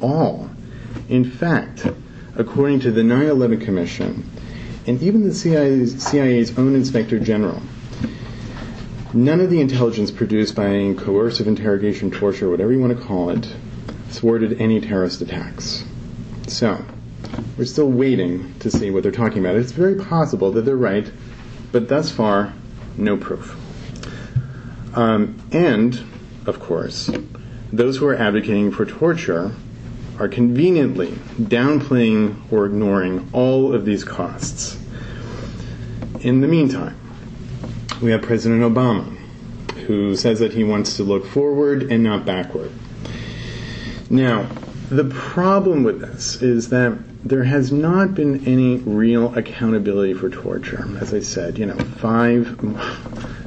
all. 0.00 0.48
In 1.08 1.24
fact, 1.28 1.88
according 2.36 2.78
to 2.80 2.92
the 2.92 3.02
9 3.02 3.26
11 3.26 3.58
Commission 3.58 4.30
and 4.86 5.02
even 5.02 5.28
the 5.28 5.34
CIA's, 5.34 6.00
CIA's 6.08 6.56
own 6.56 6.76
Inspector 6.76 7.18
General, 7.18 7.60
none 9.12 9.40
of 9.40 9.50
the 9.50 9.60
intelligence 9.60 10.10
produced 10.10 10.54
by 10.54 10.94
coercive 10.98 11.48
interrogation, 11.48 12.10
torture, 12.10 12.48
whatever 12.48 12.72
you 12.72 12.80
want 12.80 12.96
to 12.96 13.04
call 13.04 13.30
it, 13.30 13.46
thwarted 14.08 14.60
any 14.60 14.80
terrorist 14.80 15.20
attacks. 15.20 15.84
So, 16.46 16.84
we're 17.56 17.64
still 17.64 17.90
waiting 17.90 18.54
to 18.60 18.70
see 18.70 18.90
what 18.90 19.02
they're 19.02 19.12
talking 19.12 19.38
about. 19.38 19.56
It's 19.56 19.72
very 19.72 19.96
possible 19.96 20.52
that 20.52 20.62
they're 20.62 20.76
right, 20.76 21.10
but 21.72 21.88
thus 21.88 22.10
far, 22.10 22.52
no 22.96 23.16
proof. 23.16 23.56
Um, 24.96 25.40
and, 25.52 26.02
of 26.46 26.58
course, 26.58 27.10
those 27.72 27.96
who 27.96 28.06
are 28.06 28.16
advocating 28.16 28.72
for 28.72 28.84
torture 28.84 29.52
are 30.18 30.28
conveniently 30.28 31.08
downplaying 31.38 32.52
or 32.52 32.66
ignoring 32.66 33.28
all 33.32 33.72
of 33.72 33.84
these 33.84 34.04
costs. 34.04 34.78
In 36.20 36.40
the 36.40 36.48
meantime, 36.48 36.99
we 38.02 38.10
have 38.10 38.22
President 38.22 38.62
Obama, 38.62 39.16
who 39.86 40.16
says 40.16 40.38
that 40.38 40.52
he 40.52 40.64
wants 40.64 40.96
to 40.96 41.02
look 41.02 41.26
forward 41.26 41.90
and 41.90 42.02
not 42.02 42.24
backward. 42.24 42.72
Now, 44.08 44.48
the 44.90 45.04
problem 45.04 45.84
with 45.84 46.00
this 46.00 46.42
is 46.42 46.70
that 46.70 46.98
there 47.24 47.44
has 47.44 47.70
not 47.70 48.14
been 48.14 48.46
any 48.46 48.78
real 48.78 49.34
accountability 49.36 50.14
for 50.14 50.30
torture. 50.30 50.88
As 51.00 51.12
I 51.12 51.20
said, 51.20 51.58
you 51.58 51.66
know, 51.66 51.76
five, 51.76 52.62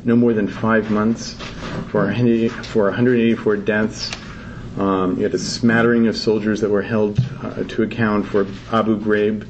no 0.06 0.16
more 0.16 0.34
than 0.34 0.48
five 0.48 0.92
months 0.92 1.34
for 1.89 2.06
184 2.06 3.58
deaths. 3.58 4.12
Um, 4.78 5.18
you 5.18 5.24
had 5.24 5.34
a 5.34 5.39
smattering 5.39 6.08
of 6.08 6.16
soldiers 6.16 6.62
that 6.62 6.70
were 6.70 6.82
held 6.82 7.20
uh, 7.42 7.63
to 7.63 7.84
account 7.84 8.28
for 8.28 8.48
Abu 8.72 9.00
Ghraib, 9.00 9.48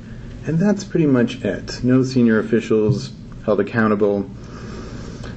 and 0.48 0.60
that's 0.60 0.84
pretty 0.84 1.06
much 1.06 1.44
it. 1.44 1.84
No 1.84 2.04
senior 2.04 2.39
officials 2.39 3.12
held 3.46 3.60
accountable. 3.60 4.30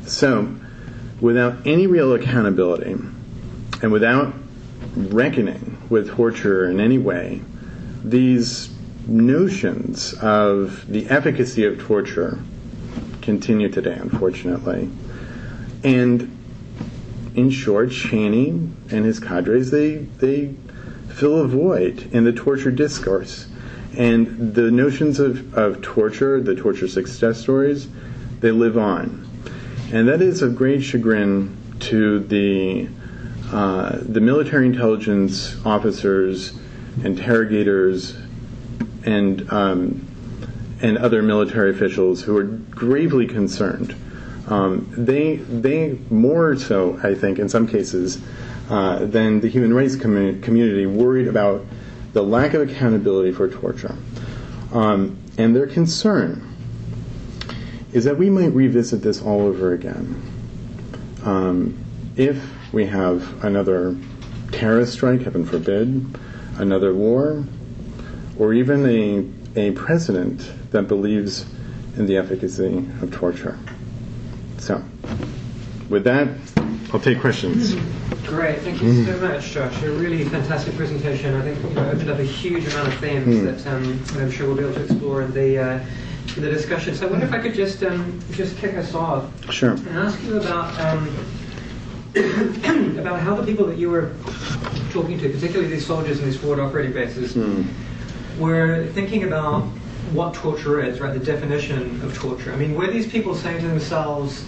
So, 0.07 0.55
without 1.21 1.66
any 1.66 1.87
real 1.87 2.12
accountability, 2.12 2.97
and 3.83 3.92
without 3.92 4.33
reckoning 4.95 5.79
with 5.90 6.11
torture 6.11 6.69
in 6.71 6.81
any 6.81 6.99
way, 6.99 7.42
these 8.03 8.71
notions 9.07 10.14
of 10.14 10.90
the 10.90 11.09
efficacy 11.09 11.64
of 11.64 11.81
torture 11.81 12.38
continue 13.21 13.69
today, 13.69 13.95
unfortunately. 13.95 14.88
And 15.85 16.33
in 17.35 17.51
short, 17.51 17.90
Cheney 17.90 18.51
and 18.90 19.05
his 19.05 19.21
cadres, 19.21 19.71
they, 19.71 19.97
they 19.97 20.55
fill 21.09 21.42
a 21.42 21.49
void 21.49 22.09
in 22.12 22.25
the 22.25 22.33
torture 22.33 22.71
discourse. 22.71 23.47
And 23.97 24.55
the 24.55 24.71
notions 24.71 25.19
of, 25.19 25.55
of 25.55 25.83
torture, 25.83 26.40
the 26.40 26.55
torture 26.55 26.88
success 26.88 27.40
stories, 27.40 27.88
they 28.40 28.51
live 28.51 28.79
on. 28.79 29.27
And 29.92 30.09
that 30.09 30.20
is 30.20 30.42
of 30.42 30.57
great 30.57 30.83
chagrin 30.83 31.57
to 31.81 32.20
the, 32.20 32.88
uh, 33.53 33.99
the 34.01 34.20
military 34.20 34.66
intelligence 34.66 35.57
officers, 35.64 36.59
interrogators, 37.05 38.16
and, 39.05 39.49
um, 39.53 40.05
and 40.83 40.99
other 40.99 41.22
military 41.22 41.70
officials 41.70 42.20
who 42.22 42.37
are 42.37 42.44
gravely 42.44 43.27
concerned. 43.27 43.94
Um, 44.49 44.92
they 44.96 45.37
they 45.37 45.99
more 46.11 46.57
so, 46.57 47.01
I 47.03 47.14
think, 47.14 47.38
in 47.38 47.49
some 47.49 47.66
cases, 47.66 48.20
uh, 48.68 49.05
than 49.05 49.40
the 49.40 49.49
human 49.49 49.72
rights 49.75 49.96
commu- 49.96 50.42
community 50.42 50.87
worried 50.87 51.29
about 51.29 51.64
the 52.12 52.22
lack 52.22 52.55
of 52.55 52.68
accountability 52.68 53.33
for 53.33 53.49
torture, 53.49 53.94
um, 54.72 55.16
and 55.38 55.55
their 55.55 55.66
concern 55.66 56.56
is 57.96 58.04
that 58.04 58.18
we 58.18 58.28
might 58.28 58.52
revisit 58.52 59.00
this 59.00 59.22
all 59.22 59.40
over 59.40 59.72
again 59.72 60.22
um, 61.24 61.74
if 62.14 62.38
we 62.70 62.85
have 62.85 63.42
another 63.42 63.96
terrorist 64.52 64.92
strike, 64.92 65.22
heaven 65.22 65.46
forbid, 65.46 66.04
another 66.59 66.92
war, 66.92 67.42
or 68.38 68.52
even 68.52 68.85
a 68.87 69.26
a 69.59 69.70
president 69.70 70.46
that 70.72 70.82
believes 70.82 71.46
in 71.96 72.04
the 72.04 72.18
efficacy 72.18 72.76
of 73.00 73.11
torture. 73.11 73.59
So, 74.59 74.85
with 75.88 76.04
that, 76.04 76.28
I'll 76.92 77.00
take 77.00 77.18
questions. 77.18 77.74
Great, 78.26 78.59
thank 78.59 78.82
you 78.82 79.06
so 79.06 79.16
much, 79.20 79.52
Josh. 79.52 79.82
A 79.82 79.90
really 79.92 80.22
fantastic 80.24 80.74
presentation. 80.76 81.35
I 81.35 81.40
think 81.40 81.62
you 81.62 81.70
know, 81.70 81.88
opened 81.88 82.11
up 82.11 82.18
a 82.18 82.24
huge 82.24 82.66
amount 82.66 82.88
of 82.88 82.98
themes 82.98 83.37
mm. 83.37 83.64
that, 83.64 83.66
um, 83.72 84.22
I'm 84.22 84.30
sure 84.30 84.48
we'll 84.48 84.56
be 84.59 84.64
able 84.64 84.74
to 84.74 84.85
explore 84.85 85.22
in 85.22 85.32
the 85.32 85.59
uh, 85.59 85.87
the 86.34 86.50
discussion. 86.50 86.94
So 86.94 87.06
I 87.06 87.10
wonder 87.10 87.26
if 87.26 87.32
I 87.32 87.38
could 87.38 87.54
just 87.54 87.82
um, 87.82 88.20
just 88.32 88.56
kick 88.58 88.74
us 88.74 88.94
off. 88.94 89.30
Sure. 89.52 89.72
And 89.72 89.88
ask 89.88 90.22
you 90.24 90.40
about 90.40 90.78
um, 90.80 91.08
about 92.98 93.20
how 93.20 93.34
the 93.34 93.44
people 93.44 93.66
that 93.66 93.78
you 93.78 93.90
were 93.90 94.14
talking 94.90 95.18
to, 95.18 95.28
particularly 95.28 95.68
these 95.68 95.86
soldiers 95.86 96.18
in 96.18 96.24
these 96.24 96.38
forward 96.38 96.60
operating 96.60 96.92
bases, 96.92 97.34
mm. 97.34 97.66
were 98.38 98.86
thinking 98.88 99.24
about 99.24 99.64
what 100.12 100.34
torture 100.34 100.80
is, 100.80 101.00
right? 101.00 101.12
The 101.12 101.24
definition 101.24 102.00
of 102.02 102.14
torture. 102.16 102.52
I 102.52 102.56
mean, 102.56 102.74
were 102.74 102.86
these 102.86 103.06
people 103.06 103.34
saying 103.34 103.60
to 103.60 103.68
themselves, 103.68 104.44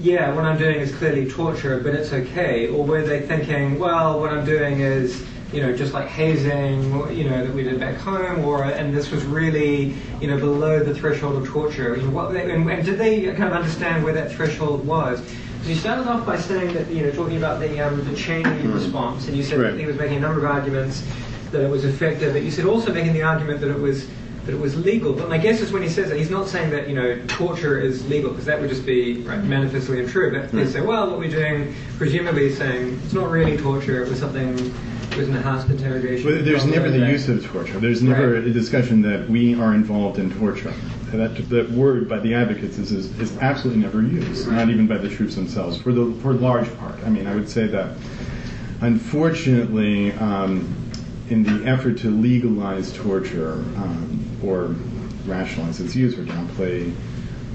yeah, 0.00 0.34
what 0.34 0.44
I'm 0.44 0.58
doing 0.58 0.80
is 0.80 0.94
clearly 0.94 1.30
torture, 1.30 1.80
but 1.80 1.94
it's 1.94 2.12
okay? 2.12 2.68
Or 2.68 2.84
were 2.84 3.02
they 3.02 3.20
thinking, 3.20 3.78
well, 3.78 4.20
what 4.20 4.30
I'm 4.30 4.44
doing 4.44 4.80
is, 4.80 5.24
you 5.52 5.62
know, 5.62 5.74
just 5.74 5.94
like 5.94 6.08
hazing, 6.08 6.82
you 7.16 7.24
know, 7.24 7.44
that 7.44 7.54
we 7.54 7.62
did 7.62 7.80
back 7.80 7.96
home, 7.96 8.44
or 8.44 8.64
and 8.64 8.94
this 8.94 9.10
was 9.10 9.24
really, 9.24 9.94
you 10.20 10.28
know, 10.28 10.38
below 10.38 10.82
the 10.82 10.94
threshold 10.94 11.36
of 11.36 11.48
torture. 11.48 11.96
You 11.96 12.02
know, 12.02 12.10
what 12.10 12.32
they, 12.32 12.50
and, 12.50 12.70
and, 12.70 12.84
did 12.84 12.98
they 12.98 13.24
kind 13.26 13.44
of 13.44 13.52
understand 13.52 14.04
where 14.04 14.12
that 14.12 14.30
threshold 14.32 14.86
was? 14.86 15.20
So 15.62 15.70
you 15.70 15.74
started 15.74 16.06
off 16.06 16.26
by 16.26 16.38
saying 16.38 16.74
that, 16.74 16.88
you 16.88 17.02
know, 17.02 17.10
talking 17.10 17.36
about 17.36 17.60
the 17.60 17.80
um, 17.80 18.04
the 18.04 18.16
Cheney 18.16 18.44
mm-hmm. 18.44 18.72
response, 18.72 19.26
and 19.26 19.36
you 19.36 19.42
said 19.42 19.58
right. 19.58 19.70
that 19.70 19.78
he 19.80 19.86
was 19.86 19.96
making 19.96 20.18
a 20.18 20.20
number 20.20 20.44
of 20.44 20.50
arguments 20.50 21.02
that 21.50 21.62
it 21.62 21.70
was 21.70 21.84
effective, 21.84 22.34
but 22.34 22.42
you 22.42 22.50
said 22.50 22.66
also 22.66 22.92
making 22.92 23.14
the 23.14 23.22
argument 23.22 23.60
that 23.60 23.70
it 23.70 23.78
was 23.78 24.06
that 24.48 24.54
it 24.54 24.60
was 24.60 24.76
legal. 24.76 25.12
But 25.12 25.28
my 25.28 25.36
guess 25.36 25.60
is 25.60 25.72
when 25.72 25.82
he 25.82 25.90
says 25.90 26.08
that, 26.08 26.18
he's 26.18 26.30
not 26.30 26.48
saying 26.48 26.70
that 26.70 26.88
you 26.88 26.94
know 26.94 27.20
torture 27.26 27.78
is 27.78 28.06
legal 28.08 28.30
because 28.30 28.46
that 28.46 28.60
would 28.60 28.70
just 28.70 28.86
be 28.86 29.22
right, 29.22 29.42
manifestly 29.44 30.00
untrue. 30.00 30.30
But 30.32 30.50
they 30.52 30.64
hmm. 30.64 30.70
say, 30.70 30.80
well, 30.80 31.10
what 31.10 31.18
we're 31.18 31.30
doing, 31.30 31.74
presumably 31.96 32.54
saying 32.54 33.00
it's 33.04 33.12
not 33.12 33.30
really 33.30 33.56
torture. 33.56 34.02
It 34.02 34.08
was 34.08 34.18
something. 34.18 34.74
Enhanced 35.18 35.68
interrogation. 35.68 36.26
Well, 36.26 36.42
there's 36.42 36.64
never 36.64 36.90
the 36.90 37.10
use 37.10 37.28
of 37.28 37.44
torture. 37.44 37.80
There's 37.80 38.02
never 38.02 38.34
right. 38.34 38.44
a 38.44 38.52
discussion 38.52 39.02
that 39.02 39.28
we 39.28 39.58
are 39.60 39.74
involved 39.74 40.18
in 40.18 40.32
torture. 40.38 40.72
That, 41.10 41.48
that 41.48 41.70
word 41.70 42.08
by 42.08 42.18
the 42.20 42.34
advocates 42.34 42.78
is, 42.78 42.92
is, 42.92 43.18
is 43.18 43.36
absolutely 43.38 43.82
never 43.82 44.02
used, 44.02 44.46
right. 44.46 44.56
not 44.56 44.70
even 44.70 44.86
by 44.86 44.98
the 44.98 45.08
troops 45.08 45.34
themselves, 45.34 45.80
for 45.80 45.92
the 45.92 46.12
for 46.20 46.34
large 46.34 46.72
part. 46.78 46.94
I 47.04 47.08
mean, 47.08 47.26
I 47.26 47.34
would 47.34 47.48
say 47.48 47.66
that 47.66 47.96
unfortunately, 48.80 50.12
um, 50.12 50.74
in 51.30 51.42
the 51.42 51.66
effort 51.66 51.98
to 51.98 52.10
legalize 52.10 52.92
torture, 52.92 53.54
um, 53.76 54.24
or 54.42 54.76
rationalize 55.26 55.80
its 55.80 55.94
use 55.94 56.18
or 56.18 56.24
downplay 56.24 56.94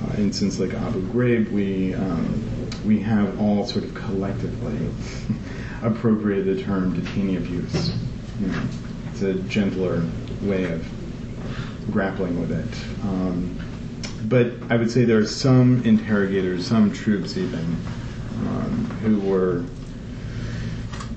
uh, 0.04 0.18
incidents 0.18 0.60
like 0.60 0.74
Abu 0.74 1.02
Ghraib, 1.12 1.52
we 1.52 1.94
um, 1.94 2.63
we 2.86 3.00
have 3.00 3.40
all 3.40 3.66
sort 3.66 3.86
of 3.86 3.94
collectively 3.94 4.78
appropriated 5.84 6.58
the 6.58 6.64
term 6.64 7.00
detainee 7.00 7.38
abuse. 7.38 7.94
You 8.40 8.48
know, 8.48 8.62
it's 9.12 9.22
a 9.22 9.34
gentler 9.36 10.04
way 10.42 10.66
of 10.66 10.86
grappling 11.92 12.40
with 12.40 12.52
it. 12.52 13.04
Um, 13.04 13.60
but 14.26 14.54
I 14.70 14.78
would 14.78 14.90
say 14.90 15.06
there 15.06 15.20
are 15.20 15.26
some 15.26 15.84
interrogators, 15.86 16.66
some 16.66 16.92
troops 16.92 17.38
even, 17.38 17.78
um, 18.40 18.86
who 19.02 19.20
were 19.20 19.66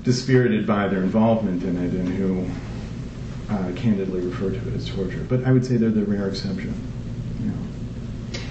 dispirited 0.03 0.65
by 0.65 0.87
their 0.87 1.01
involvement 1.01 1.63
in 1.63 1.77
it 1.77 1.93
and 1.93 2.09
who 2.09 3.53
uh, 3.53 3.71
candidly 3.75 4.21
refer 4.21 4.51
to 4.51 4.57
it 4.57 4.73
as 4.75 4.89
torture. 4.89 5.25
But 5.27 5.45
I 5.45 5.51
would 5.51 5.65
say 5.65 5.77
they're 5.77 5.89
the 5.89 6.05
rare 6.05 6.27
exception. 6.27 6.73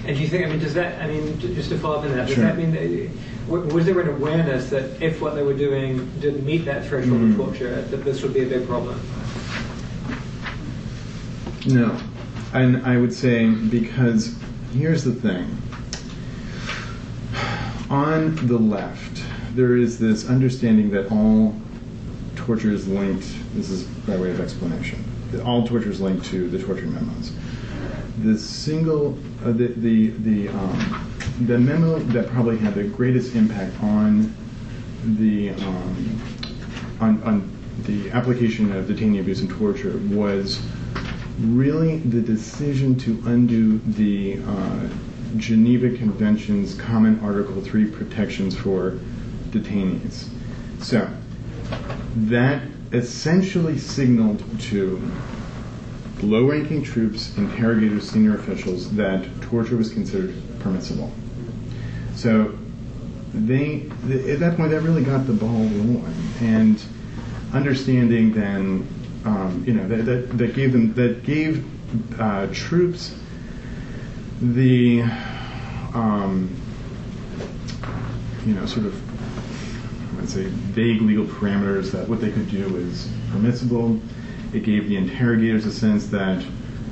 And 0.07 0.15
do 0.15 0.21
you 0.21 0.29
think, 0.29 0.45
I 0.45 0.49
mean, 0.49 0.59
does 0.59 0.73
that, 0.75 1.01
I 1.01 1.07
mean, 1.07 1.37
just 1.37 1.69
to 1.69 1.77
follow 1.77 1.97
up 1.97 2.05
on 2.05 2.15
that, 2.15 2.27
does 2.27 2.35
sure. 2.35 2.45
that 2.45 2.57
mean 2.57 2.71
that, 2.71 3.06
was 3.47 3.85
there 3.85 3.99
an 3.99 4.09
awareness 4.09 4.69
that 4.69 5.01
if 5.01 5.21
what 5.21 5.35
they 5.35 5.43
were 5.43 5.53
doing 5.53 6.09
didn't 6.19 6.45
meet 6.45 6.65
that 6.65 6.85
threshold 6.85 7.21
mm. 7.21 7.31
of 7.31 7.37
torture, 7.37 7.81
that 7.81 8.03
this 8.03 8.21
would 8.21 8.33
be 8.33 8.43
a 8.43 8.45
big 8.45 8.67
problem? 8.67 8.99
No. 11.65 11.97
And 12.53 12.85
I 12.85 12.97
would 12.97 13.13
say 13.13 13.49
because 13.49 14.35
here's 14.73 15.03
the 15.03 15.13
thing 15.13 15.61
on 17.89 18.35
the 18.47 18.57
left, 18.57 19.23
there 19.53 19.77
is 19.77 19.97
this 19.97 20.29
understanding 20.29 20.91
that 20.91 21.11
all 21.11 21.55
torture 22.35 22.71
is 22.71 22.87
linked 22.87 23.27
this 23.53 23.69
is 23.69 23.83
by 23.83 24.15
way 24.17 24.29
of 24.31 24.39
explanation. 24.39 25.03
All 25.43 25.67
torture 25.67 25.89
is 25.89 25.99
linked 25.99 26.25
to 26.27 26.49
the 26.49 26.61
torture 26.61 26.85
memos. 26.85 27.33
The 28.23 28.37
single, 28.37 29.17
uh, 29.43 29.51
the 29.51 29.67
the 29.67 30.09
the, 30.09 30.49
um, 30.49 31.11
the 31.45 31.57
memo 31.57 31.99
that 31.99 32.27
probably 32.29 32.57
had 32.57 32.73
the 32.73 32.83
greatest 32.83 33.35
impact 33.35 33.81
on 33.83 34.35
the 35.17 35.51
um, 35.51 36.21
on, 36.99 37.23
on 37.23 37.57
the 37.83 38.09
application 38.11 38.71
of 38.71 38.85
detainee 38.85 39.19
abuse 39.19 39.41
and 39.41 39.49
torture 39.49 39.97
was 40.09 40.59
really 41.39 41.99
the 41.99 42.21
decision 42.21 42.97
to 42.97 43.21
undo 43.27 43.77
the 43.79 44.39
uh, 44.47 44.89
Geneva 45.37 45.95
Convention's 45.95 46.73
Common 46.73 47.19
Article 47.19 47.61
3 47.61 47.91
protections 47.91 48.55
for 48.55 48.99
detainees. 49.51 50.27
So 50.81 51.07
that 52.15 52.63
essentially 52.91 53.77
signaled 53.77 54.43
to 54.61 54.99
low 56.21 56.45
ranking 56.49 56.81
troops, 56.81 57.37
interrogators, 57.37 58.09
senior 58.09 58.35
officials 58.35 58.91
that 58.95 59.27
torture 59.41 59.77
was 59.77 59.93
considered 59.93 60.33
permissible. 60.59 61.11
So 62.17 62.57
they, 63.31 63.89
th- 64.07 64.27
at 64.27 64.39
that 64.39 64.57
point, 64.57 64.71
that 64.71 64.81
really 64.81 65.03
got 65.03 65.27
the 65.27 65.33
ball 65.33 65.49
rolling. 65.49 66.31
And 66.41 66.83
understanding 67.53 68.33
then, 68.33 68.87
um, 69.23 69.63
you 69.67 69.73
know, 69.73 69.87
that, 69.87 70.05
that, 70.05 70.37
that 70.39 70.55
gave 70.55 70.71
them, 70.71 70.95
that 70.95 71.23
gave 71.23 71.63
uh, 72.19 72.47
troops 72.51 73.15
the, 74.41 75.03
um, 75.93 76.49
you 78.47 78.53
know, 78.55 78.65
sort 78.65 78.87
of 78.87 78.95
I 80.17 80.21
would 80.21 80.29
say, 80.29 80.45
vague 80.45 81.01
legal 81.03 81.25
parameters 81.25 81.91
that 81.91 82.09
what 82.09 82.19
they 82.19 82.31
could 82.31 82.49
do 82.49 82.77
is 82.77 83.07
permissible. 83.31 83.99
It 84.53 84.63
gave 84.63 84.89
the 84.89 84.97
interrogators 84.97 85.67
a 85.67 85.71
sense 85.71 86.07
that 86.07 86.43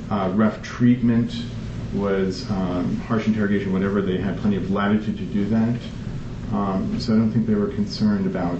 uh, 0.08 0.30
rough 0.34 0.62
treatment 0.62 1.34
was 1.96 2.48
um, 2.50 2.96
harsh 3.00 3.26
interrogation, 3.26 3.72
whatever. 3.72 4.00
They 4.00 4.18
had 4.18 4.38
plenty 4.38 4.56
of 4.56 4.70
latitude 4.70 5.16
to 5.18 5.24
do 5.24 5.46
that. 5.46 5.78
Um, 6.52 7.00
so 7.00 7.14
I 7.14 7.16
don't 7.16 7.32
think 7.32 7.46
they 7.46 7.54
were 7.54 7.68
concerned 7.68 8.26
about, 8.26 8.58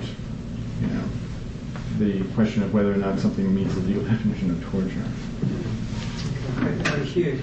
you 0.80 0.86
know, 0.88 1.04
the 1.98 2.24
question 2.34 2.62
of 2.62 2.74
whether 2.74 2.92
or 2.92 2.96
not 2.96 3.18
something 3.18 3.54
meets 3.54 3.74
the 3.74 3.80
legal 3.80 4.02
definition 4.08 4.50
of 4.50 4.62
torture. 4.70 5.04
Uh, 6.58 7.04
Hugh. 7.04 7.40